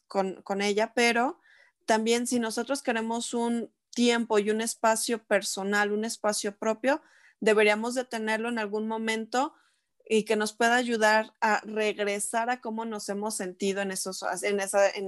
con, 0.08 0.42
con 0.44 0.62
ella, 0.62 0.94
pero 0.94 1.40
también 1.86 2.28
si 2.28 2.40
nosotros 2.40 2.82
queremos 2.82 3.34
un 3.34 3.72
tiempo 3.92 4.40
y 4.40 4.50
un 4.50 4.62
espacio 4.62 5.24
personal, 5.24 5.92
un 5.92 6.06
espacio 6.06 6.58
propio, 6.58 7.02
deberíamos 7.40 7.96
de 7.96 8.06
tenerlo 8.06 8.50
en 8.50 8.60
algún 8.60 8.88
momento 8.88 9.54
y 10.08 10.24
que 10.24 10.36
nos 10.36 10.54
pueda 10.54 10.76
ayudar 10.76 11.34
a 11.42 11.62
regresar 11.62 12.50
a 12.50 12.62
cómo 12.62 12.86
nos 12.86 13.10
hemos 13.10 13.36
sentido 13.36 13.82
en 13.82 13.92
esos, 13.92 14.24
en, 14.44 14.60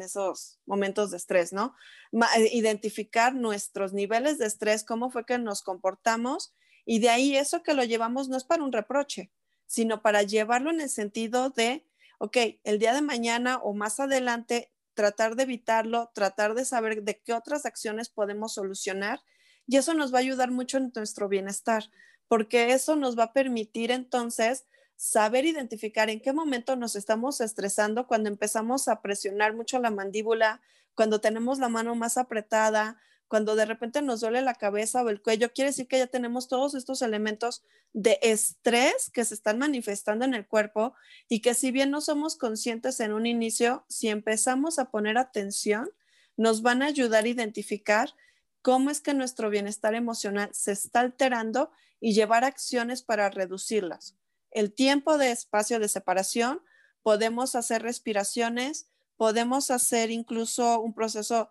esos 0.01 0.59
momentos 0.65 1.11
de 1.11 1.17
estrés, 1.17 1.53
¿no? 1.53 1.75
Eh, 2.11 2.49
identificar 2.53 3.35
nuestros 3.35 3.93
niveles 3.93 4.39
de 4.39 4.47
estrés, 4.47 4.83
cómo 4.83 5.11
fue 5.11 5.25
que 5.25 5.37
nos 5.37 5.61
comportamos 5.61 6.55
y 6.85 6.99
de 6.99 7.09
ahí 7.09 7.37
eso 7.37 7.61
que 7.61 7.75
lo 7.75 7.83
llevamos 7.83 8.29
no 8.29 8.37
es 8.37 8.43
para 8.43 8.63
un 8.63 8.71
reproche, 8.71 9.31
sino 9.67 10.01
para 10.01 10.23
llevarlo 10.23 10.71
en 10.71 10.81
el 10.81 10.89
sentido 10.89 11.51
de, 11.51 11.85
ok, 12.17 12.37
el 12.63 12.79
día 12.79 12.93
de 12.93 13.01
mañana 13.01 13.57
o 13.57 13.73
más 13.73 13.99
adelante 13.99 14.71
tratar 14.97 15.35
de 15.35 15.43
evitarlo, 15.43 16.09
tratar 16.15 16.55
de 16.55 16.65
saber 16.65 17.03
de 17.03 17.19
qué 17.19 17.33
otras 17.33 17.67
acciones 17.67 18.09
podemos 18.09 18.55
solucionar 18.55 19.21
y 19.67 19.77
eso 19.77 19.93
nos 19.93 20.11
va 20.11 20.17
a 20.17 20.21
ayudar 20.21 20.49
mucho 20.49 20.77
en 20.77 20.91
nuestro 20.95 21.29
bienestar, 21.29 21.83
porque 22.27 22.73
eso 22.73 22.95
nos 22.95 23.15
va 23.15 23.25
a 23.25 23.33
permitir 23.33 23.91
entonces 23.91 24.65
saber 24.95 25.45
identificar 25.45 26.09
en 26.09 26.19
qué 26.19 26.33
momento 26.33 26.75
nos 26.75 26.95
estamos 26.95 27.41
estresando 27.41 28.07
cuando 28.07 28.27
empezamos 28.27 28.87
a 28.87 29.03
presionar 29.03 29.55
mucho 29.55 29.77
la 29.77 29.91
mandíbula, 29.91 30.61
cuando 30.95 31.21
tenemos 31.21 31.59
la 31.59 31.69
mano 31.69 31.93
más 31.93 32.17
apretada, 32.17 32.97
cuando 33.27 33.55
de 33.55 33.65
repente 33.65 34.01
nos 34.01 34.21
duele 34.21 34.41
la 34.41 34.55
cabeza 34.55 35.03
o 35.03 35.09
el 35.09 35.21
cuello, 35.21 35.51
quiere 35.53 35.71
decir 35.71 35.87
que 35.87 35.97
ya 35.97 36.07
tenemos 36.07 36.47
todos 36.47 36.75
estos 36.75 37.01
elementos 37.01 37.63
de 37.93 38.19
estrés 38.21 39.09
que 39.11 39.25
se 39.25 39.33
están 39.33 39.57
manifestando 39.57 40.25
en 40.25 40.33
el 40.33 40.47
cuerpo 40.47 40.93
y 41.27 41.41
que 41.41 41.53
si 41.53 41.71
bien 41.71 41.91
no 41.91 42.01
somos 42.01 42.37
conscientes 42.37 42.99
en 42.99 43.13
un 43.13 43.25
inicio, 43.25 43.85
si 43.89 44.07
empezamos 44.09 44.79
a 44.79 44.91
poner 44.91 45.17
atención, 45.17 45.89
nos 46.37 46.61
van 46.61 46.81
a 46.81 46.87
ayudar 46.87 47.25
a 47.25 47.29
identificar 47.29 48.13
cómo 48.61 48.89
es 48.89 49.01
que 49.01 49.13
nuestro 49.13 49.49
bienestar 49.49 49.95
emocional 49.95 50.49
se 50.53 50.71
está 50.71 51.01
alterando 51.01 51.71
y 51.99 52.13
llevar 52.13 52.43
acciones 52.43 53.01
para 53.01 53.29
reducirlas. 53.29 54.15
El 54.51 54.73
tiempo 54.73 55.17
de 55.17 55.31
espacio 55.31 55.79
de 55.79 55.89
separación, 55.89 56.61
podemos 57.01 57.55
hacer 57.55 57.81
respiraciones, 57.81 58.89
podemos 59.15 59.71
hacer 59.71 60.11
incluso 60.11 60.79
un 60.79 60.93
proceso 60.93 61.49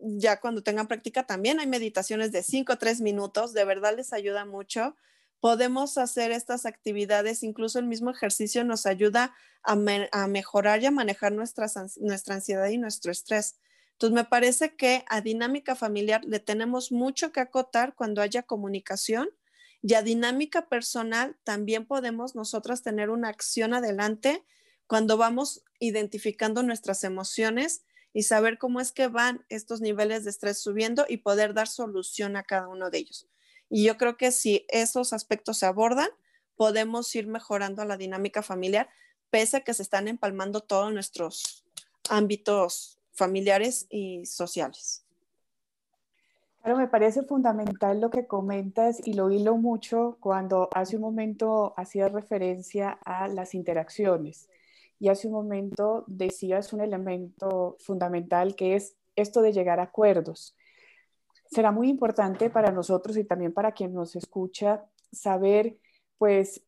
ya 0.00 0.40
cuando 0.40 0.62
tengan 0.62 0.88
práctica 0.88 1.26
también 1.26 1.60
hay 1.60 1.66
meditaciones 1.66 2.32
de 2.32 2.42
5 2.42 2.72
o 2.72 2.78
3 2.78 3.00
minutos, 3.00 3.52
de 3.52 3.64
verdad 3.64 3.96
les 3.96 4.12
ayuda 4.12 4.44
mucho. 4.44 4.96
Podemos 5.40 5.98
hacer 5.98 6.32
estas 6.32 6.66
actividades, 6.66 7.42
incluso 7.42 7.78
el 7.78 7.86
mismo 7.86 8.10
ejercicio 8.10 8.64
nos 8.64 8.86
ayuda 8.86 9.34
a, 9.62 9.76
mejorar 10.26 10.82
y 10.82 10.86
a 10.86 10.90
manejar 10.90 11.32
nuestra 11.32 11.66
ansiedad 12.34 12.68
y 12.68 12.78
nuestro 12.78 13.12
estrés. 13.12 13.56
Entonces, 13.92 14.14
me 14.14 14.24
parece 14.24 14.76
que 14.76 15.04
a 15.08 15.22
dinámica 15.22 15.74
familiar 15.74 16.22
le 16.24 16.38
tenemos 16.38 16.92
mucho 16.92 17.32
que 17.32 17.40
acotar 17.40 17.94
cuando 17.94 18.20
haya 18.20 18.42
comunicación 18.42 19.30
y 19.82 19.94
a 19.94 20.02
dinámica 20.02 20.68
personal 20.68 21.36
también 21.44 21.86
podemos 21.86 22.34
nosotras 22.34 22.82
tener 22.82 23.08
una 23.08 23.28
acción 23.28 23.72
adelante 23.72 24.44
cuando 24.86 25.16
vamos 25.16 25.64
identificando 25.80 26.62
nuestras 26.62 27.04
emociones 27.04 27.84
y 28.16 28.22
saber 28.22 28.56
cómo 28.56 28.80
es 28.80 28.92
que 28.92 29.08
van 29.08 29.44
estos 29.50 29.82
niveles 29.82 30.24
de 30.24 30.30
estrés 30.30 30.58
subiendo 30.58 31.04
y 31.06 31.18
poder 31.18 31.52
dar 31.52 31.68
solución 31.68 32.36
a 32.36 32.44
cada 32.44 32.66
uno 32.66 32.88
de 32.88 32.96
ellos. 32.96 33.28
Y 33.68 33.84
yo 33.84 33.98
creo 33.98 34.16
que 34.16 34.32
si 34.32 34.64
esos 34.70 35.12
aspectos 35.12 35.58
se 35.58 35.66
abordan, 35.66 36.08
podemos 36.56 37.14
ir 37.14 37.26
mejorando 37.26 37.84
la 37.84 37.98
dinámica 37.98 38.40
familiar, 38.40 38.88
pese 39.28 39.58
a 39.58 39.60
que 39.64 39.74
se 39.74 39.82
están 39.82 40.08
empalmando 40.08 40.62
todos 40.62 40.90
nuestros 40.94 41.66
ámbitos 42.08 42.98
familiares 43.12 43.84
y 43.90 44.24
sociales. 44.24 45.04
Claro, 46.62 46.78
me 46.78 46.88
parece 46.88 47.22
fundamental 47.22 48.00
lo 48.00 48.08
que 48.08 48.26
comentas 48.26 48.98
y 49.06 49.12
lo 49.12 49.30
hilo 49.30 49.58
mucho 49.58 50.16
cuando 50.20 50.70
hace 50.72 50.96
un 50.96 51.02
momento 51.02 51.74
hacía 51.76 52.08
referencia 52.08 52.98
a 53.04 53.28
las 53.28 53.54
interacciones 53.54 54.48
y 54.98 55.08
hace 55.08 55.28
un 55.28 55.34
momento 55.34 56.04
decías 56.06 56.72
un 56.72 56.80
elemento 56.80 57.76
fundamental 57.80 58.54
que 58.56 58.74
es 58.74 58.96
esto 59.14 59.42
de 59.42 59.52
llegar 59.52 59.80
a 59.80 59.84
acuerdos. 59.84 60.56
Será 61.50 61.70
muy 61.70 61.88
importante 61.88 62.50
para 62.50 62.72
nosotros 62.72 63.16
y 63.16 63.24
también 63.24 63.52
para 63.52 63.72
quien 63.72 63.94
nos 63.94 64.16
escucha 64.16 64.84
saber, 65.12 65.78
pues, 66.18 66.62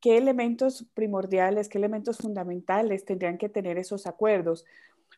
qué 0.00 0.18
elementos 0.18 0.86
primordiales, 0.94 1.68
qué 1.68 1.78
elementos 1.78 2.18
fundamentales 2.18 3.04
tendrían 3.04 3.38
que 3.38 3.48
tener 3.48 3.78
esos 3.78 4.06
acuerdos, 4.06 4.64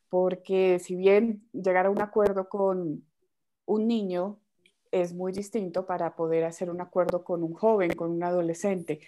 porque 0.08 0.78
si 0.78 0.94
bien 0.94 1.48
llegar 1.52 1.86
a 1.86 1.90
un 1.90 2.00
acuerdo 2.00 2.48
con 2.48 3.04
un 3.66 3.86
niño 3.86 4.38
es 4.90 5.12
muy 5.12 5.32
distinto 5.32 5.86
para 5.86 6.16
poder 6.16 6.44
hacer 6.44 6.70
un 6.70 6.80
acuerdo 6.80 7.22
con 7.24 7.42
un 7.42 7.52
joven, 7.52 7.94
con 7.94 8.10
un 8.10 8.22
adolescente. 8.22 9.00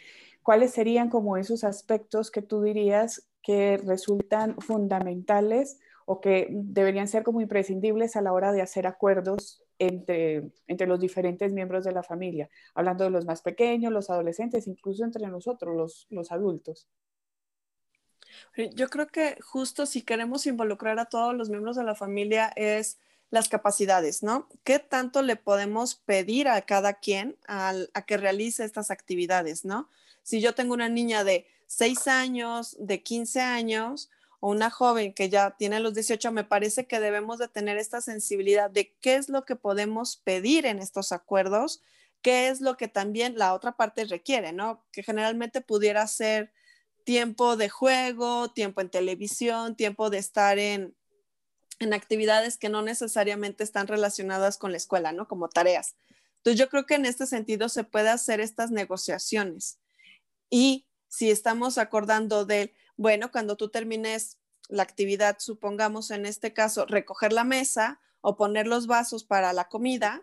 ¿Cuáles 0.43 0.73
serían 0.73 1.11
como 1.11 1.37
esos 1.37 1.65
aspectos 1.65 2.31
que 2.31 2.43
tú 2.43 2.63
dirías 2.63 3.29
que 3.43 3.79
resultan 3.79 4.57
fundamentales 4.61 5.81
o 6.07 6.21
que 6.21 6.49
deberían 6.51 7.09
ser 7.09 7.23
como 7.23 7.41
imprescindibles 7.41 8.17
a 8.17 8.23
la 8.23 8.33
hora 8.33 8.53
de 8.53 8.63
hacer 8.63 8.87
acuerdos 8.87 9.63
entre, 9.79 10.51
entre 10.67 10.87
los 10.87 11.01
diferentes 11.01 11.53
miembros 11.53 11.85
de 11.85 11.93
la 11.93 12.03
familia, 12.03 12.51
hablando 12.75 13.05
de 13.05 13.11
los 13.11 13.25
más 13.25 13.43
pequeños, 13.43 13.93
los 13.93 14.11
adolescentes, 14.11 14.67
incluso 14.67 15.05
entre 15.05 15.27
nosotros, 15.29 15.77
los, 15.77 16.07
los 16.11 16.33
adultos. 16.33 16.89
Yo 18.75 18.89
creo 18.89 19.07
que 19.09 19.39
justo 19.41 19.87
si 19.87 20.03
queremos 20.03 20.47
involucrar 20.47 20.99
a 20.99 21.07
todos 21.07 21.35
los 21.35 21.49
miembros 21.49 21.77
de 21.77 21.85
la 21.85 21.95
familia 21.95 22.53
es 22.57 22.99
las 23.31 23.49
capacidades, 23.49 24.23
¿no? 24.23 24.49
¿Qué 24.65 24.79
tanto 24.81 25.23
le 25.23 25.37
podemos 25.37 25.95
pedir 25.95 26.49
a 26.49 26.63
cada 26.63 26.95
quien 26.95 27.37
a, 27.47 27.75
que 28.07 28.17
realice 28.17 28.65
estas 28.65 28.91
actividades, 28.91 29.65
¿no? 29.65 29.89
Si 30.23 30.41
yo 30.41 30.55
tengo 30.55 30.75
una 30.75 30.89
niña 30.89 31.25
de 31.25 31.47
6 31.69 32.09
años, 32.09 32.77
de 32.81 33.03
15 33.03 33.41
años 33.41 34.11
o 34.41 34.51
una 34.51 34.71
joven 34.71 35.15
que 35.15 35.29
ya 35.29 35.57
tiene 35.57 35.79
los 35.79 35.95
18, 35.95 36.33
me 36.33 36.45
parece 36.45 36.87
que 36.87 36.99
debemos 36.99 37.39
de 37.39 37.49
tener 37.49 37.79
esta 37.79 38.01
sensibilidad 38.01 38.69
de 38.69 38.95
qué 39.01 39.15
es 39.15 39.29
lo 39.29 39.45
que 39.45 39.55
podemos 39.55 40.17
pedir 40.17 40.67
en 40.67 40.81
estos 40.81 41.13
acuerdos, 41.13 41.83
qué 42.23 42.49
es 42.49 42.61
lo 42.61 42.77
que 42.77 42.89
también 42.89 43.39
la 43.39 43.55
otra 43.55 43.77
parte 43.77 44.05
requiere, 44.05 44.53
¿no? 44.53 44.85
Que 44.91 45.05
generalmente 45.05 45.61
pudiera 45.61 46.07
ser 46.09 46.53
tiempo 47.05 47.57
de 47.57 47.69
juego, 47.69 48.51
tiempo 48.51 48.81
en 48.81 48.91
televisión, 48.91 49.77
tiempo 49.77 50.11
de 50.11 50.19
estar 50.19 50.59
en, 50.59 50.97
en 51.81 51.95
actividades 51.95 52.57
que 52.57 52.69
no 52.69 52.83
necesariamente 52.83 53.65
están 53.65 53.89
relacionadas 53.89 54.59
con 54.59 54.71
la 54.71 54.77
escuela, 54.77 55.13
¿no? 55.13 55.27
Como 55.27 55.49
tareas. 55.49 55.97
Entonces 56.37 56.59
yo 56.59 56.69
creo 56.69 56.87
que 56.87 56.95
en 56.95 57.07
este 57.07 57.27
sentido 57.27 57.69
se 57.69 57.85
puede 57.85 58.11
hacer 58.11 58.41
estas 58.41 58.71
negociaciones 58.71 59.79
y 60.49 60.87
si 61.09 61.31
estamos 61.31 61.77
acordando 61.79 62.45
de, 62.45 62.75
bueno, 62.97 63.33
cuando 63.33 63.57
tú 63.57 63.69
termines 63.69 64.39
la 64.69 64.83
actividad, 64.83 65.39
supongamos 65.41 66.11
en 66.11 66.25
este 66.25 66.53
caso, 66.53 66.87
recoger 66.87 67.33
la 67.33 67.45
mesa 67.45 68.01
o 68.21 68.37
poner 68.37 68.67
los 68.67 68.87
vasos 68.87 69.25
para 69.25 69.53
la 69.53 69.69
comida, 69.69 70.23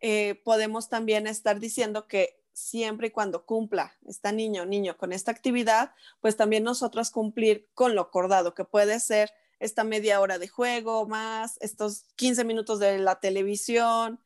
eh, 0.00 0.40
podemos 0.44 0.88
también 0.88 1.26
estar 1.26 1.60
diciendo 1.60 2.06
que 2.06 2.40
siempre 2.52 3.08
y 3.08 3.10
cuando 3.10 3.44
cumpla 3.44 3.96
esta 4.06 4.32
niño 4.32 4.62
o 4.62 4.66
niño 4.66 4.96
con 4.96 5.12
esta 5.12 5.32
actividad, 5.32 5.92
pues 6.20 6.36
también 6.36 6.62
nosotros 6.64 7.10
cumplir 7.10 7.68
con 7.74 7.94
lo 7.94 8.02
acordado, 8.02 8.54
que 8.54 8.64
puede 8.64 9.00
ser 9.00 9.30
esta 9.64 9.84
media 9.84 10.20
hora 10.20 10.38
de 10.38 10.48
juego 10.48 11.06
más, 11.06 11.56
estos 11.60 12.04
15 12.16 12.44
minutos 12.44 12.78
de 12.78 12.98
la 12.98 13.20
televisión, 13.20 14.20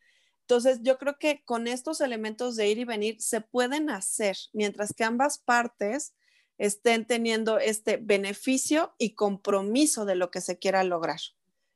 entonces, 0.49 0.79
yo 0.81 0.97
creo 0.97 1.19
que 1.19 1.45
con 1.45 1.69
estos 1.69 2.01
elementos 2.01 2.57
de 2.57 2.71
ir 2.71 2.79
y 2.79 2.87
venir 2.87 3.21
se 3.21 3.43
pueden 3.43 3.91
hacer 3.91 4.35
mientras 4.55 4.95
que 4.95 5.05
ambas 5.05 5.37
partes 5.37 6.15
estén 6.57 7.07
teniendo 7.07 7.59
este 7.59 7.99
beneficio 7.99 8.95
y 8.97 9.11
compromiso 9.11 10.07
de 10.07 10.15
lo 10.15 10.31
que 10.31 10.41
se 10.41 10.59
quiera 10.59 10.85
lograr. 10.85 11.21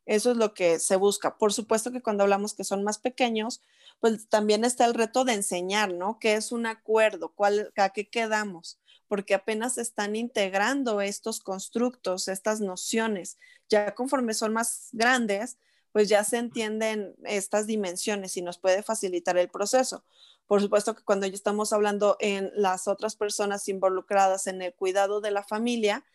Eso 0.06 0.30
es 0.30 0.38
lo 0.38 0.54
que 0.54 0.78
se 0.78 0.96
busca. 0.96 1.36
Por 1.36 1.52
supuesto 1.52 1.92
que 1.92 2.00
cuando 2.00 2.22
hablamos 2.22 2.54
que 2.54 2.64
son 2.64 2.82
más 2.82 2.98
pequeños, 2.98 3.60
pues 4.00 4.26
también 4.30 4.64
está 4.64 4.86
el 4.86 4.94
reto 4.94 5.26
de 5.26 5.34
enseñar, 5.34 5.92
¿no? 5.92 6.18
¿Qué 6.18 6.32
es 6.32 6.50
un 6.50 6.64
acuerdo? 6.64 7.34
¿Cuál, 7.34 7.74
¿A 7.76 7.90
qué 7.90 8.08
quedamos? 8.08 8.80
Porque 9.12 9.34
apenas 9.34 9.76
están 9.76 10.16
integrando 10.16 11.02
estos 11.02 11.40
constructos, 11.40 12.28
estas 12.28 12.62
nociones. 12.62 13.36
Ya 13.68 13.94
conforme 13.94 14.32
son 14.32 14.54
más 14.54 14.88
grandes, 14.92 15.58
pues 15.92 16.08
ya 16.08 16.24
se 16.24 16.38
entienden 16.38 17.14
estas 17.22 17.66
dimensiones 17.66 18.38
y 18.38 18.40
nos 18.40 18.56
puede 18.56 18.82
facilitar 18.82 19.36
el 19.36 19.50
proceso. 19.50 20.02
Por 20.46 20.62
supuesto 20.62 20.94
que 20.94 21.04
cuando 21.04 21.26
ya 21.26 21.34
estamos 21.34 21.74
hablando 21.74 22.16
en 22.20 22.52
las 22.54 22.88
otras 22.88 23.14
personas 23.14 23.68
involucradas 23.68 24.46
en 24.46 24.62
el 24.62 24.72
cuidado 24.72 25.20
de 25.20 25.30
la 25.30 25.44
familia, 25.44 26.06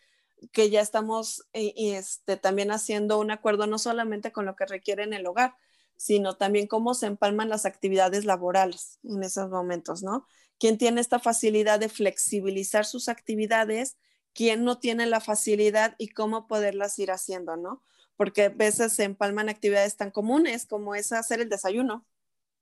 que 0.51 0.71
ya 0.71 0.81
estamos 0.81 1.47
eh, 1.53 1.75
este, 1.77 2.35
también 2.35 2.71
haciendo 2.71 3.19
un 3.19 3.29
acuerdo 3.29 3.67
no 3.67 3.77
solamente 3.77 4.31
con 4.31 4.47
lo 4.47 4.55
que 4.55 4.65
requiere 4.65 5.03
en 5.03 5.13
el 5.13 5.27
hogar, 5.27 5.55
sino 5.97 6.35
también 6.35 6.65
cómo 6.65 6.95
se 6.95 7.05
empalman 7.05 7.49
las 7.49 7.67
actividades 7.67 8.25
laborales 8.25 8.97
en 9.03 9.21
esos 9.21 9.51
momentos, 9.51 10.01
¿no? 10.01 10.25
¿Quién 10.59 10.77
tiene 10.77 11.01
esta 11.01 11.19
facilidad 11.19 11.79
de 11.79 11.89
flexibilizar 11.89 12.85
sus 12.85 13.09
actividades? 13.09 13.97
¿Quién 14.33 14.63
no 14.63 14.79
tiene 14.79 15.05
la 15.05 15.19
facilidad 15.19 15.95
y 15.97 16.09
cómo 16.09 16.47
poderlas 16.47 16.97
ir 16.99 17.11
haciendo, 17.11 17.57
¿no? 17.57 17.83
Porque 18.15 18.45
a 18.45 18.49
veces 18.49 18.93
se 18.93 19.03
empalman 19.03 19.49
actividades 19.49 19.97
tan 19.97 20.11
comunes 20.11 20.65
como 20.65 20.95
es 20.95 21.11
hacer 21.11 21.41
el 21.41 21.49
desayuno. 21.49 22.05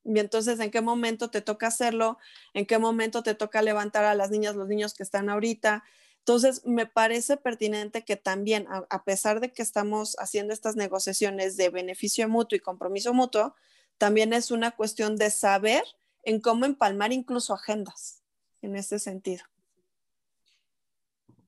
Y 0.04 0.20
entonces, 0.20 0.60
¿en 0.60 0.70
qué 0.70 0.82
momento 0.82 1.32
te 1.32 1.42
toca 1.42 1.68
hacerlo? 1.68 2.18
¿En 2.54 2.66
qué 2.66 2.78
momento 2.78 3.24
te 3.24 3.34
toca 3.34 3.62
levantar 3.62 4.06
a 4.06 4.14
las 4.14 4.30
niñas, 4.30 4.56
los 4.56 4.68
niños 4.68 4.94
que 4.94 5.04
están 5.04 5.30
ahorita? 5.30 5.84
Entonces, 6.20 6.66
me 6.66 6.86
parece 6.86 7.38
pertinente 7.38 8.04
que 8.04 8.16
también, 8.16 8.68
a, 8.70 9.04
pesar 9.04 9.40
de 9.40 9.52
que 9.54 9.62
estamos 9.62 10.16
haciendo 10.20 10.54
estas 10.54 10.76
negociaciones 10.76 11.56
de 11.56 11.70
beneficio 11.70 12.28
mutuo 12.28 12.56
y 12.56 12.60
compromiso 12.60 13.14
mutuo, 13.14 13.56
también 13.98 14.34
es 14.34 14.52
una 14.52 14.72
cuestión 14.72 15.18
de 15.18 15.30
saber 15.30 15.84
en 16.26 16.42
cómo 16.42 16.66
empalmar 16.66 17.14
incluso 17.14 17.54
agendas 17.54 18.22
en 18.62 18.76
ese 18.76 19.00
sentido. 19.00 19.44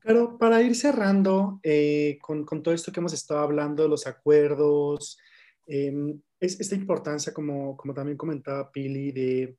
Pero 0.02 0.38
para 0.38 0.62
ir 0.62 0.76
cerrando 0.76 1.60
eh, 1.64 2.18
con, 2.22 2.46
todo 2.64 2.74
esto 2.74 2.94
que 2.94 3.02
hemos 3.02 3.14
estado 3.14 3.42
hablando, 3.42 3.90
los 3.90 4.08
acuerdos, 4.08 5.20
em, 5.66 6.22
es, 6.40 6.58
esta 6.62 6.76
importancia, 6.76 7.34
como, 7.34 7.76
como 7.76 7.94
también 7.94 8.18
comentaba 8.18 8.72
Pili, 8.72 9.12
de 9.12 9.58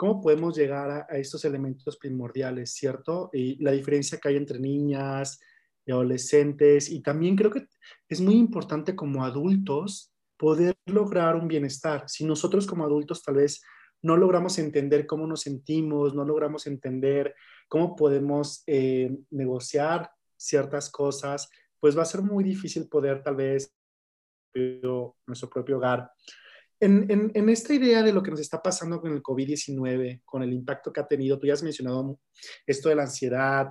¿Cómo 0.00 0.18
podemos 0.22 0.56
llegar 0.56 1.06
a, 1.10 1.18
estos 1.18 1.44
elementos 1.44 1.98
primordiales, 1.98 2.72
cierto? 2.72 3.28
Y 3.34 3.62
la 3.62 3.72
diferencia 3.72 4.18
que 4.18 4.30
hay 4.30 4.36
entre 4.36 4.58
niñas 4.58 5.38
y 5.84 5.92
adolescentes. 5.92 6.88
Y 6.88 7.02
también 7.02 7.36
creo 7.36 7.50
que 7.50 7.66
es 8.08 8.18
muy 8.22 8.36
importante 8.36 8.96
como 8.96 9.22
adultos 9.22 10.10
poder 10.38 10.74
lograr 10.86 11.36
un 11.36 11.48
bienestar. 11.48 12.04
Si 12.08 12.24
nosotros 12.24 12.66
como 12.66 12.84
adultos 12.84 13.22
tal 13.22 13.34
vez 13.34 13.60
no 14.02 14.16
logramos 14.16 14.58
entender 14.58 15.06
cómo 15.06 15.26
nos 15.26 15.42
sentimos, 15.42 16.14
no 16.14 16.24
logramos 16.24 16.66
entender 16.66 17.34
cómo 17.68 17.94
podemos 17.94 18.62
eh, 18.66 19.16
negociar 19.30 20.10
ciertas 20.36 20.90
cosas, 20.90 21.50
pues 21.78 21.96
va 21.96 22.02
a 22.02 22.06
ser 22.06 22.22
muy 22.22 22.42
difícil 22.44 22.88
poder 22.88 23.22
tal 23.22 23.36
vez 23.36 23.74
nuestro 24.54 25.48
propio 25.48 25.76
hogar 25.76 26.10
en, 26.80 27.48
esta 27.50 27.74
idea 27.74 28.02
de 28.02 28.12
lo 28.12 28.22
que 28.22 28.30
nos 28.30 28.40
está 28.40 28.62
pasando 28.62 29.00
con 29.00 29.12
el 29.12 29.22
COVID-19, 29.22 30.22
con 30.24 30.42
el 30.42 30.52
impacto 30.52 30.92
que 30.92 31.00
ha 31.00 31.06
tenido, 31.06 31.38
tú 31.38 31.46
ya 31.46 31.52
has 31.52 31.62
mencionado 31.62 32.18
esto 32.66 32.88
de 32.88 32.94
la 32.94 33.02
ansiedad. 33.02 33.68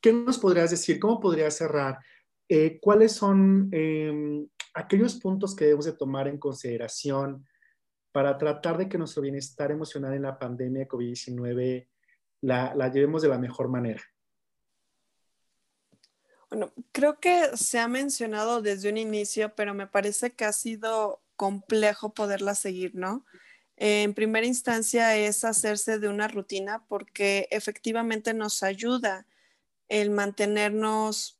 ¿Qué 0.00 0.12
nos 0.12 0.38
podrías 0.38 0.70
decir? 0.70 1.00
¿Cómo 1.00 1.18
podrías 1.18 1.56
cerrar? 1.56 1.98
Eh, 2.48 2.78
¿Cuáles 2.80 3.12
son 3.12 3.68
em, 3.72 4.46
aquellos 4.74 5.16
puntos 5.16 5.56
que 5.56 5.64
debemos 5.64 5.86
de 5.86 5.94
tomar 5.94 6.28
en 6.28 6.38
consideración 6.38 7.44
para 8.16 8.38
tratar 8.38 8.78
de 8.78 8.88
que 8.88 8.96
nuestro 8.96 9.20
bienestar 9.20 9.70
emocional 9.70 10.14
en 10.14 10.22
la 10.22 10.38
pandemia 10.38 10.80
de 10.80 10.88
COVID-19 10.88 11.86
la, 12.40 12.74
la 12.74 12.90
llevemos 12.90 13.20
de 13.20 13.28
la 13.28 13.36
mejor 13.36 13.68
manera? 13.68 14.02
Bueno, 16.48 16.72
creo 16.92 17.20
que 17.20 17.54
se 17.58 17.78
ha 17.78 17.88
mencionado 17.88 18.62
desde 18.62 18.88
un 18.88 18.96
inicio, 18.96 19.54
pero 19.54 19.74
me 19.74 19.86
parece 19.86 20.32
que 20.32 20.46
ha 20.46 20.54
sido 20.54 21.20
complejo 21.36 22.14
poderla 22.14 22.54
seguir, 22.54 22.94
¿no? 22.94 23.26
En 23.76 24.14
primera 24.14 24.46
instancia 24.46 25.14
es 25.14 25.44
hacerse 25.44 25.98
de 25.98 26.08
una 26.08 26.26
rutina 26.26 26.86
porque 26.88 27.48
efectivamente 27.50 28.32
nos 28.32 28.62
ayuda 28.62 29.26
el 29.90 30.08
mantenernos 30.08 31.38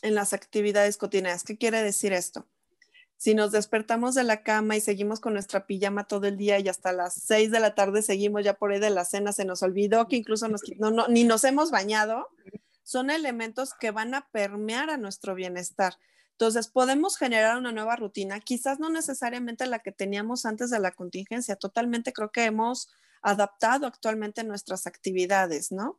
en 0.00 0.14
las 0.14 0.32
actividades 0.32 0.96
cotidianas. 0.96 1.44
¿Qué 1.44 1.58
quiere 1.58 1.82
decir 1.82 2.14
esto? 2.14 2.48
Si 3.24 3.34
nos 3.34 3.52
despertamos 3.52 4.14
de 4.14 4.22
la 4.22 4.42
cama 4.42 4.76
y 4.76 4.82
seguimos 4.82 5.18
con 5.18 5.32
nuestra 5.32 5.66
pijama 5.66 6.06
todo 6.06 6.26
el 6.26 6.36
día 6.36 6.58
y 6.58 6.68
hasta 6.68 6.92
las 6.92 7.14
seis 7.14 7.50
de 7.50 7.58
la 7.58 7.74
tarde 7.74 8.02
seguimos 8.02 8.44
ya 8.44 8.52
por 8.52 8.70
ahí 8.70 8.78
de 8.80 8.90
la 8.90 9.06
cena, 9.06 9.32
se 9.32 9.46
nos 9.46 9.62
olvidó 9.62 10.08
que 10.08 10.16
incluso 10.16 10.46
nos, 10.48 10.60
no, 10.76 11.08
ni 11.08 11.24
nos 11.24 11.42
hemos 11.44 11.70
bañado, 11.70 12.28
son 12.82 13.08
elementos 13.08 13.72
que 13.72 13.92
van 13.92 14.12
a 14.14 14.28
permear 14.28 14.90
a 14.90 14.98
nuestro 14.98 15.34
bienestar. 15.34 15.96
Entonces, 16.32 16.68
podemos 16.68 17.16
generar 17.16 17.56
una 17.56 17.72
nueva 17.72 17.96
rutina, 17.96 18.40
quizás 18.40 18.78
no 18.78 18.90
necesariamente 18.90 19.64
la 19.64 19.78
que 19.78 19.90
teníamos 19.90 20.44
antes 20.44 20.68
de 20.68 20.80
la 20.80 20.90
contingencia, 20.90 21.56
totalmente 21.56 22.12
creo 22.12 22.30
que 22.30 22.44
hemos 22.44 22.90
adaptado 23.22 23.86
actualmente 23.86 24.44
nuestras 24.44 24.86
actividades, 24.86 25.72
¿no? 25.72 25.98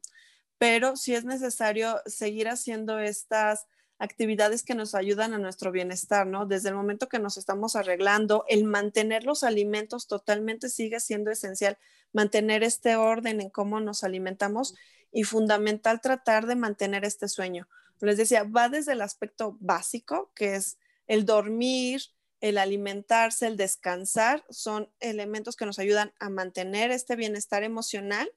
Pero 0.60 0.96
sí 0.96 1.16
es 1.16 1.26
necesario 1.26 2.04
seguir 2.06 2.50
haciendo 2.50 3.00
estas 3.00 3.66
actividades 4.00 4.64
que 4.64 4.76
nos 4.76 4.96
ayudan 4.96 5.34
a 5.34 5.38
nuestro 5.38 5.72
bienestar, 5.72 6.28
¿no? 6.28 6.46
Desde 6.46 6.70
el 6.70 6.76
momento 6.76 7.08
que 7.08 7.20
nos 7.20 7.38
estamos 7.38 7.76
arreglando, 7.76 8.46
el 8.50 8.64
mantener 8.66 9.24
los 9.24 9.44
alimentos 9.44 10.08
totalmente 10.08 10.70
sigue 10.70 11.00
siendo 11.00 11.32
esencial, 11.32 11.78
mantener 12.14 12.64
este 12.64 12.96
orden 12.96 13.42
en 13.42 13.50
cómo 13.50 13.80
nos 13.80 14.04
alimentamos 14.04 14.76
y 15.12 15.24
fundamental 15.24 16.02
tratar 16.02 16.46
de 16.46 16.56
mantener 16.56 17.06
este 17.06 17.28
sueño 17.28 17.68
les 18.06 18.18
decía, 18.18 18.44
va 18.44 18.70
desde 18.70 18.94
el 18.94 19.02
aspecto 19.02 19.58
básico, 19.60 20.32
que 20.36 20.56
es 20.56 20.78
el 21.08 21.26
dormir, 21.26 22.02
el 22.42 22.58
alimentarse, 22.58 23.48
el 23.48 23.58
descansar, 23.58 24.46
son 24.50 24.92
elementos 25.00 25.56
que 25.56 25.66
nos 25.66 25.80
ayudan 25.80 26.14
a 26.20 26.30
mantener 26.30 26.92
este 26.92 27.16
bienestar 27.16 27.64
emocional. 27.64 28.30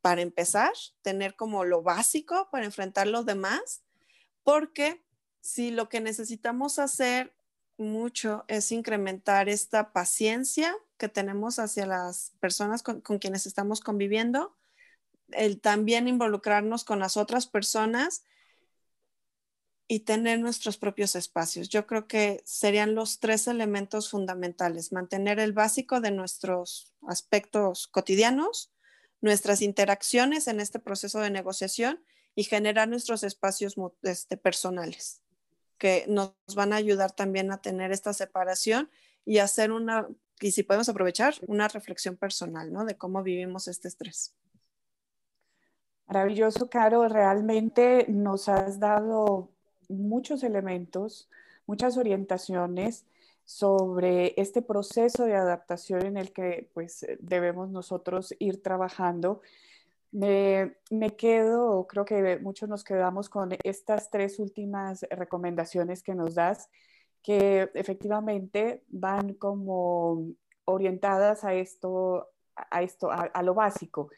Para 0.00 0.22
empezar, 0.22 0.72
tener 1.02 1.34
como 1.34 1.64
lo 1.64 1.82
básico 1.82 2.48
para 2.52 2.64
enfrentar 2.64 3.06
los 3.06 3.26
demás, 3.26 3.82
porque 4.48 5.04
si 5.42 5.70
lo 5.70 5.90
que 5.90 6.00
necesitamos 6.00 6.78
hacer 6.78 7.34
mucho 7.76 8.46
es 8.48 8.72
incrementar 8.72 9.50
esta 9.50 9.92
paciencia 9.92 10.74
que 10.96 11.10
tenemos 11.10 11.58
hacia 11.58 11.84
las 11.84 12.32
personas 12.40 12.82
con, 12.82 13.02
quienes 13.02 13.44
estamos 13.44 13.80
conviviendo, 13.80 14.56
el 15.32 15.60
también 15.60 16.08
involucrarnos 16.08 16.84
con 16.84 16.98
las 16.98 17.18
otras 17.18 17.46
personas 17.46 18.24
y 19.86 20.00
tener 20.00 20.40
nuestros 20.40 20.78
propios 20.78 21.14
espacios. 21.14 21.68
Yo 21.68 21.86
creo 21.86 22.08
que 22.08 22.40
serían 22.46 22.94
los 22.94 23.20
tres 23.20 23.48
elementos 23.48 24.08
fundamentales, 24.08 24.92
mantener 24.92 25.40
el 25.40 25.52
básico 25.52 26.00
de 26.00 26.10
nuestros 26.10 26.94
aspectos 27.06 27.86
cotidianos, 27.86 28.72
nuestras 29.20 29.60
interacciones 29.60 30.48
en 30.48 30.60
este 30.60 30.78
proceso 30.78 31.20
de 31.20 31.28
negociación 31.28 32.02
y 32.38 32.44
generar 32.44 32.88
nuestros 32.88 33.24
espacios 33.24 33.74
este, 34.02 34.36
personales, 34.36 35.22
que 35.76 36.04
nos 36.06 36.36
van 36.54 36.72
a 36.72 36.76
ayudar 36.76 37.10
también 37.10 37.50
a 37.50 37.60
tener 37.60 37.90
esta 37.90 38.12
separación 38.12 38.88
y 39.24 39.38
hacer 39.38 39.72
una, 39.72 40.06
y 40.40 40.52
si 40.52 40.62
podemos 40.62 40.88
aprovechar, 40.88 41.34
una 41.48 41.66
reflexión 41.66 42.16
personal, 42.16 42.72
¿no? 42.72 42.84
De 42.84 42.96
cómo 42.96 43.24
vivimos 43.24 43.66
este 43.66 43.88
estrés. 43.88 44.36
Maravilloso, 46.06 46.70
Caro. 46.70 47.08
Realmente 47.08 48.06
nos 48.08 48.48
has 48.48 48.78
dado 48.78 49.50
muchos 49.88 50.44
elementos, 50.44 51.28
muchas 51.66 51.96
orientaciones 51.96 53.04
sobre 53.44 54.40
este 54.40 54.62
proceso 54.62 55.24
de 55.24 55.34
adaptación 55.34 56.06
en 56.06 56.16
el 56.16 56.32
que 56.32 56.70
pues 56.72 57.04
debemos 57.18 57.68
nosotros 57.70 58.32
ir 58.38 58.62
trabajando. 58.62 59.40
Me, 60.10 60.74
quedo, 61.16 61.86
creo 61.86 62.04
que 62.04 62.38
muchos 62.38 62.68
nos 62.68 62.82
quedamos 62.82 63.28
con 63.28 63.50
estas 63.62 64.10
tres 64.10 64.38
últimas 64.38 65.06
recomendaciones 65.10 66.02
que 66.02 66.14
nos 66.14 66.34
das, 66.34 66.70
que 67.22 67.70
efectivamente 67.74 68.84
van 68.88 69.34
como 69.34 70.32
orientadas 70.64 71.44
a 71.44 71.54
esto, 71.54 72.28
a 72.54 72.82
esto, 72.82 73.10
a 73.10 73.42
lo 73.42 73.54
básico 73.54 74.08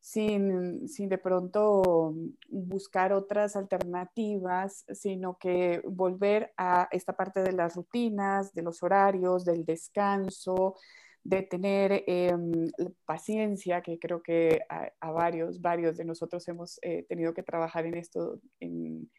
sin, 0.00 0.86
de 0.86 1.18
pronto 1.18 2.14
buscar 2.48 3.12
otras 3.12 3.54
alternativas, 3.54 4.84
sino 4.92 5.36
que 5.38 5.82
volver 5.86 6.52
a 6.56 6.88
esta 6.90 7.12
parte 7.12 7.42
de 7.42 7.52
las 7.52 7.76
rutinas, 7.76 8.54
de 8.54 8.62
los 8.62 8.82
horarios, 8.82 9.44
del 9.44 9.64
descanso, 9.64 10.76
de 11.24 11.42
tener 11.42 12.04
em, 12.06 12.70
paciencia, 13.04 13.82
que 13.82 13.98
creo 13.98 14.22
que 14.22 14.60
a, 14.68 15.10
varios, 15.10 15.60
varios 15.60 15.96
de 15.96 16.04
nosotros 16.04 16.46
hemos 16.48 16.78
eh, 16.82 17.04
tenido 17.08 17.34
que 17.34 17.42
trabajar 17.42 17.86
en 17.86 17.94
esto, 17.94 18.40
en, 18.60 19.10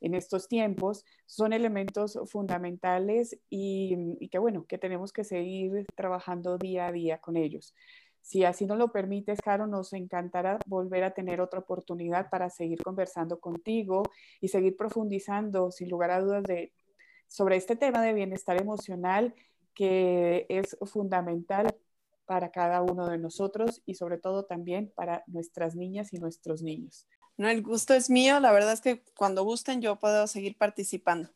estos 0.00 0.48
tiempos, 0.48 1.04
son 1.26 1.52
elementos 1.52 2.18
fundamentales 2.26 3.38
y, 3.48 3.96
y, 4.20 4.28
que 4.28 4.38
bueno, 4.38 4.66
que 4.66 4.78
tenemos 4.78 5.12
que 5.12 5.24
seguir 5.24 5.86
trabajando 5.94 6.58
día 6.58 6.88
a 6.88 6.92
día 6.92 7.18
con 7.18 7.36
ellos. 7.36 7.74
Si 8.20 8.44
así 8.44 8.66
nos 8.66 8.78
lo 8.78 8.92
permites, 8.92 9.40
Caro, 9.40 9.66
nos 9.66 9.92
encantará 9.92 10.58
volver 10.66 11.04
a 11.04 11.14
tener 11.14 11.40
otra 11.40 11.60
oportunidad 11.60 12.30
para 12.30 12.50
seguir 12.50 12.82
conversando 12.82 13.40
contigo 13.40 14.02
y 14.40 14.48
seguir 14.48 14.76
profundizando, 14.76 15.70
sin 15.72 15.88
lugar 15.88 16.10
a 16.12 16.20
dudas, 16.20 16.44
de 16.44 16.72
sobre 17.32 17.56
este 17.56 17.76
tema 17.76 18.02
de 18.02 18.12
bienestar 18.12 18.60
emocional 18.60 19.34
que 19.74 20.46
es 20.48 20.76
fundamental 20.82 21.74
para 22.26 22.50
cada 22.50 22.82
uno 22.82 23.08
de 23.08 23.18
nosotros 23.18 23.82
y 23.84 23.94
sobre 23.94 24.18
todo 24.18 24.44
también 24.44 24.92
para 24.94 25.24
nuestras 25.26 25.76
niñas 25.76 26.12
y 26.12 26.18
nuestros 26.18 26.62
niños. 26.62 27.06
No, 27.36 27.48
el 27.48 27.62
gusto 27.62 27.94
es 27.94 28.10
mío. 28.10 28.40
La 28.40 28.52
verdad 28.52 28.72
es 28.72 28.80
que 28.80 29.02
cuando 29.16 29.44
gusten 29.44 29.80
yo 29.80 29.98
puedo 29.98 30.26
seguir 30.26 30.56
participando. 30.56 31.30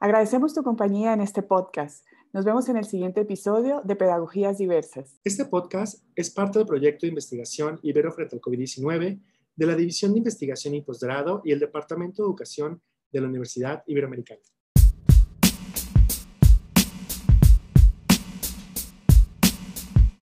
Agradecemos 0.00 0.54
tu 0.54 0.62
compañía 0.62 1.12
en 1.12 1.20
este 1.20 1.42
podcast. 1.42 2.06
Nos 2.32 2.44
vemos 2.44 2.68
en 2.68 2.76
el 2.76 2.84
siguiente 2.84 3.22
episodio 3.22 3.82
de 3.84 3.96
Pedagogías 3.96 4.58
Diversas. 4.58 5.18
Este 5.24 5.44
podcast 5.44 6.04
es 6.14 6.30
parte 6.30 6.58
del 6.58 6.68
proyecto 6.68 7.06
de 7.06 7.08
investigación 7.08 7.80
Ibero 7.82 8.12
frente 8.12 8.36
al 8.36 8.42
COVID-19 8.42 9.20
de 9.56 9.66
la 9.66 9.74
División 9.74 10.12
de 10.12 10.18
Investigación 10.18 10.74
y 10.74 10.82
Posgrado 10.82 11.42
y 11.44 11.52
el 11.52 11.58
Departamento 11.58 12.22
de 12.22 12.28
Educación 12.28 12.80
de 13.10 13.20
la 13.20 13.28
Universidad 13.28 13.82
Iberoamericana. 13.86 14.40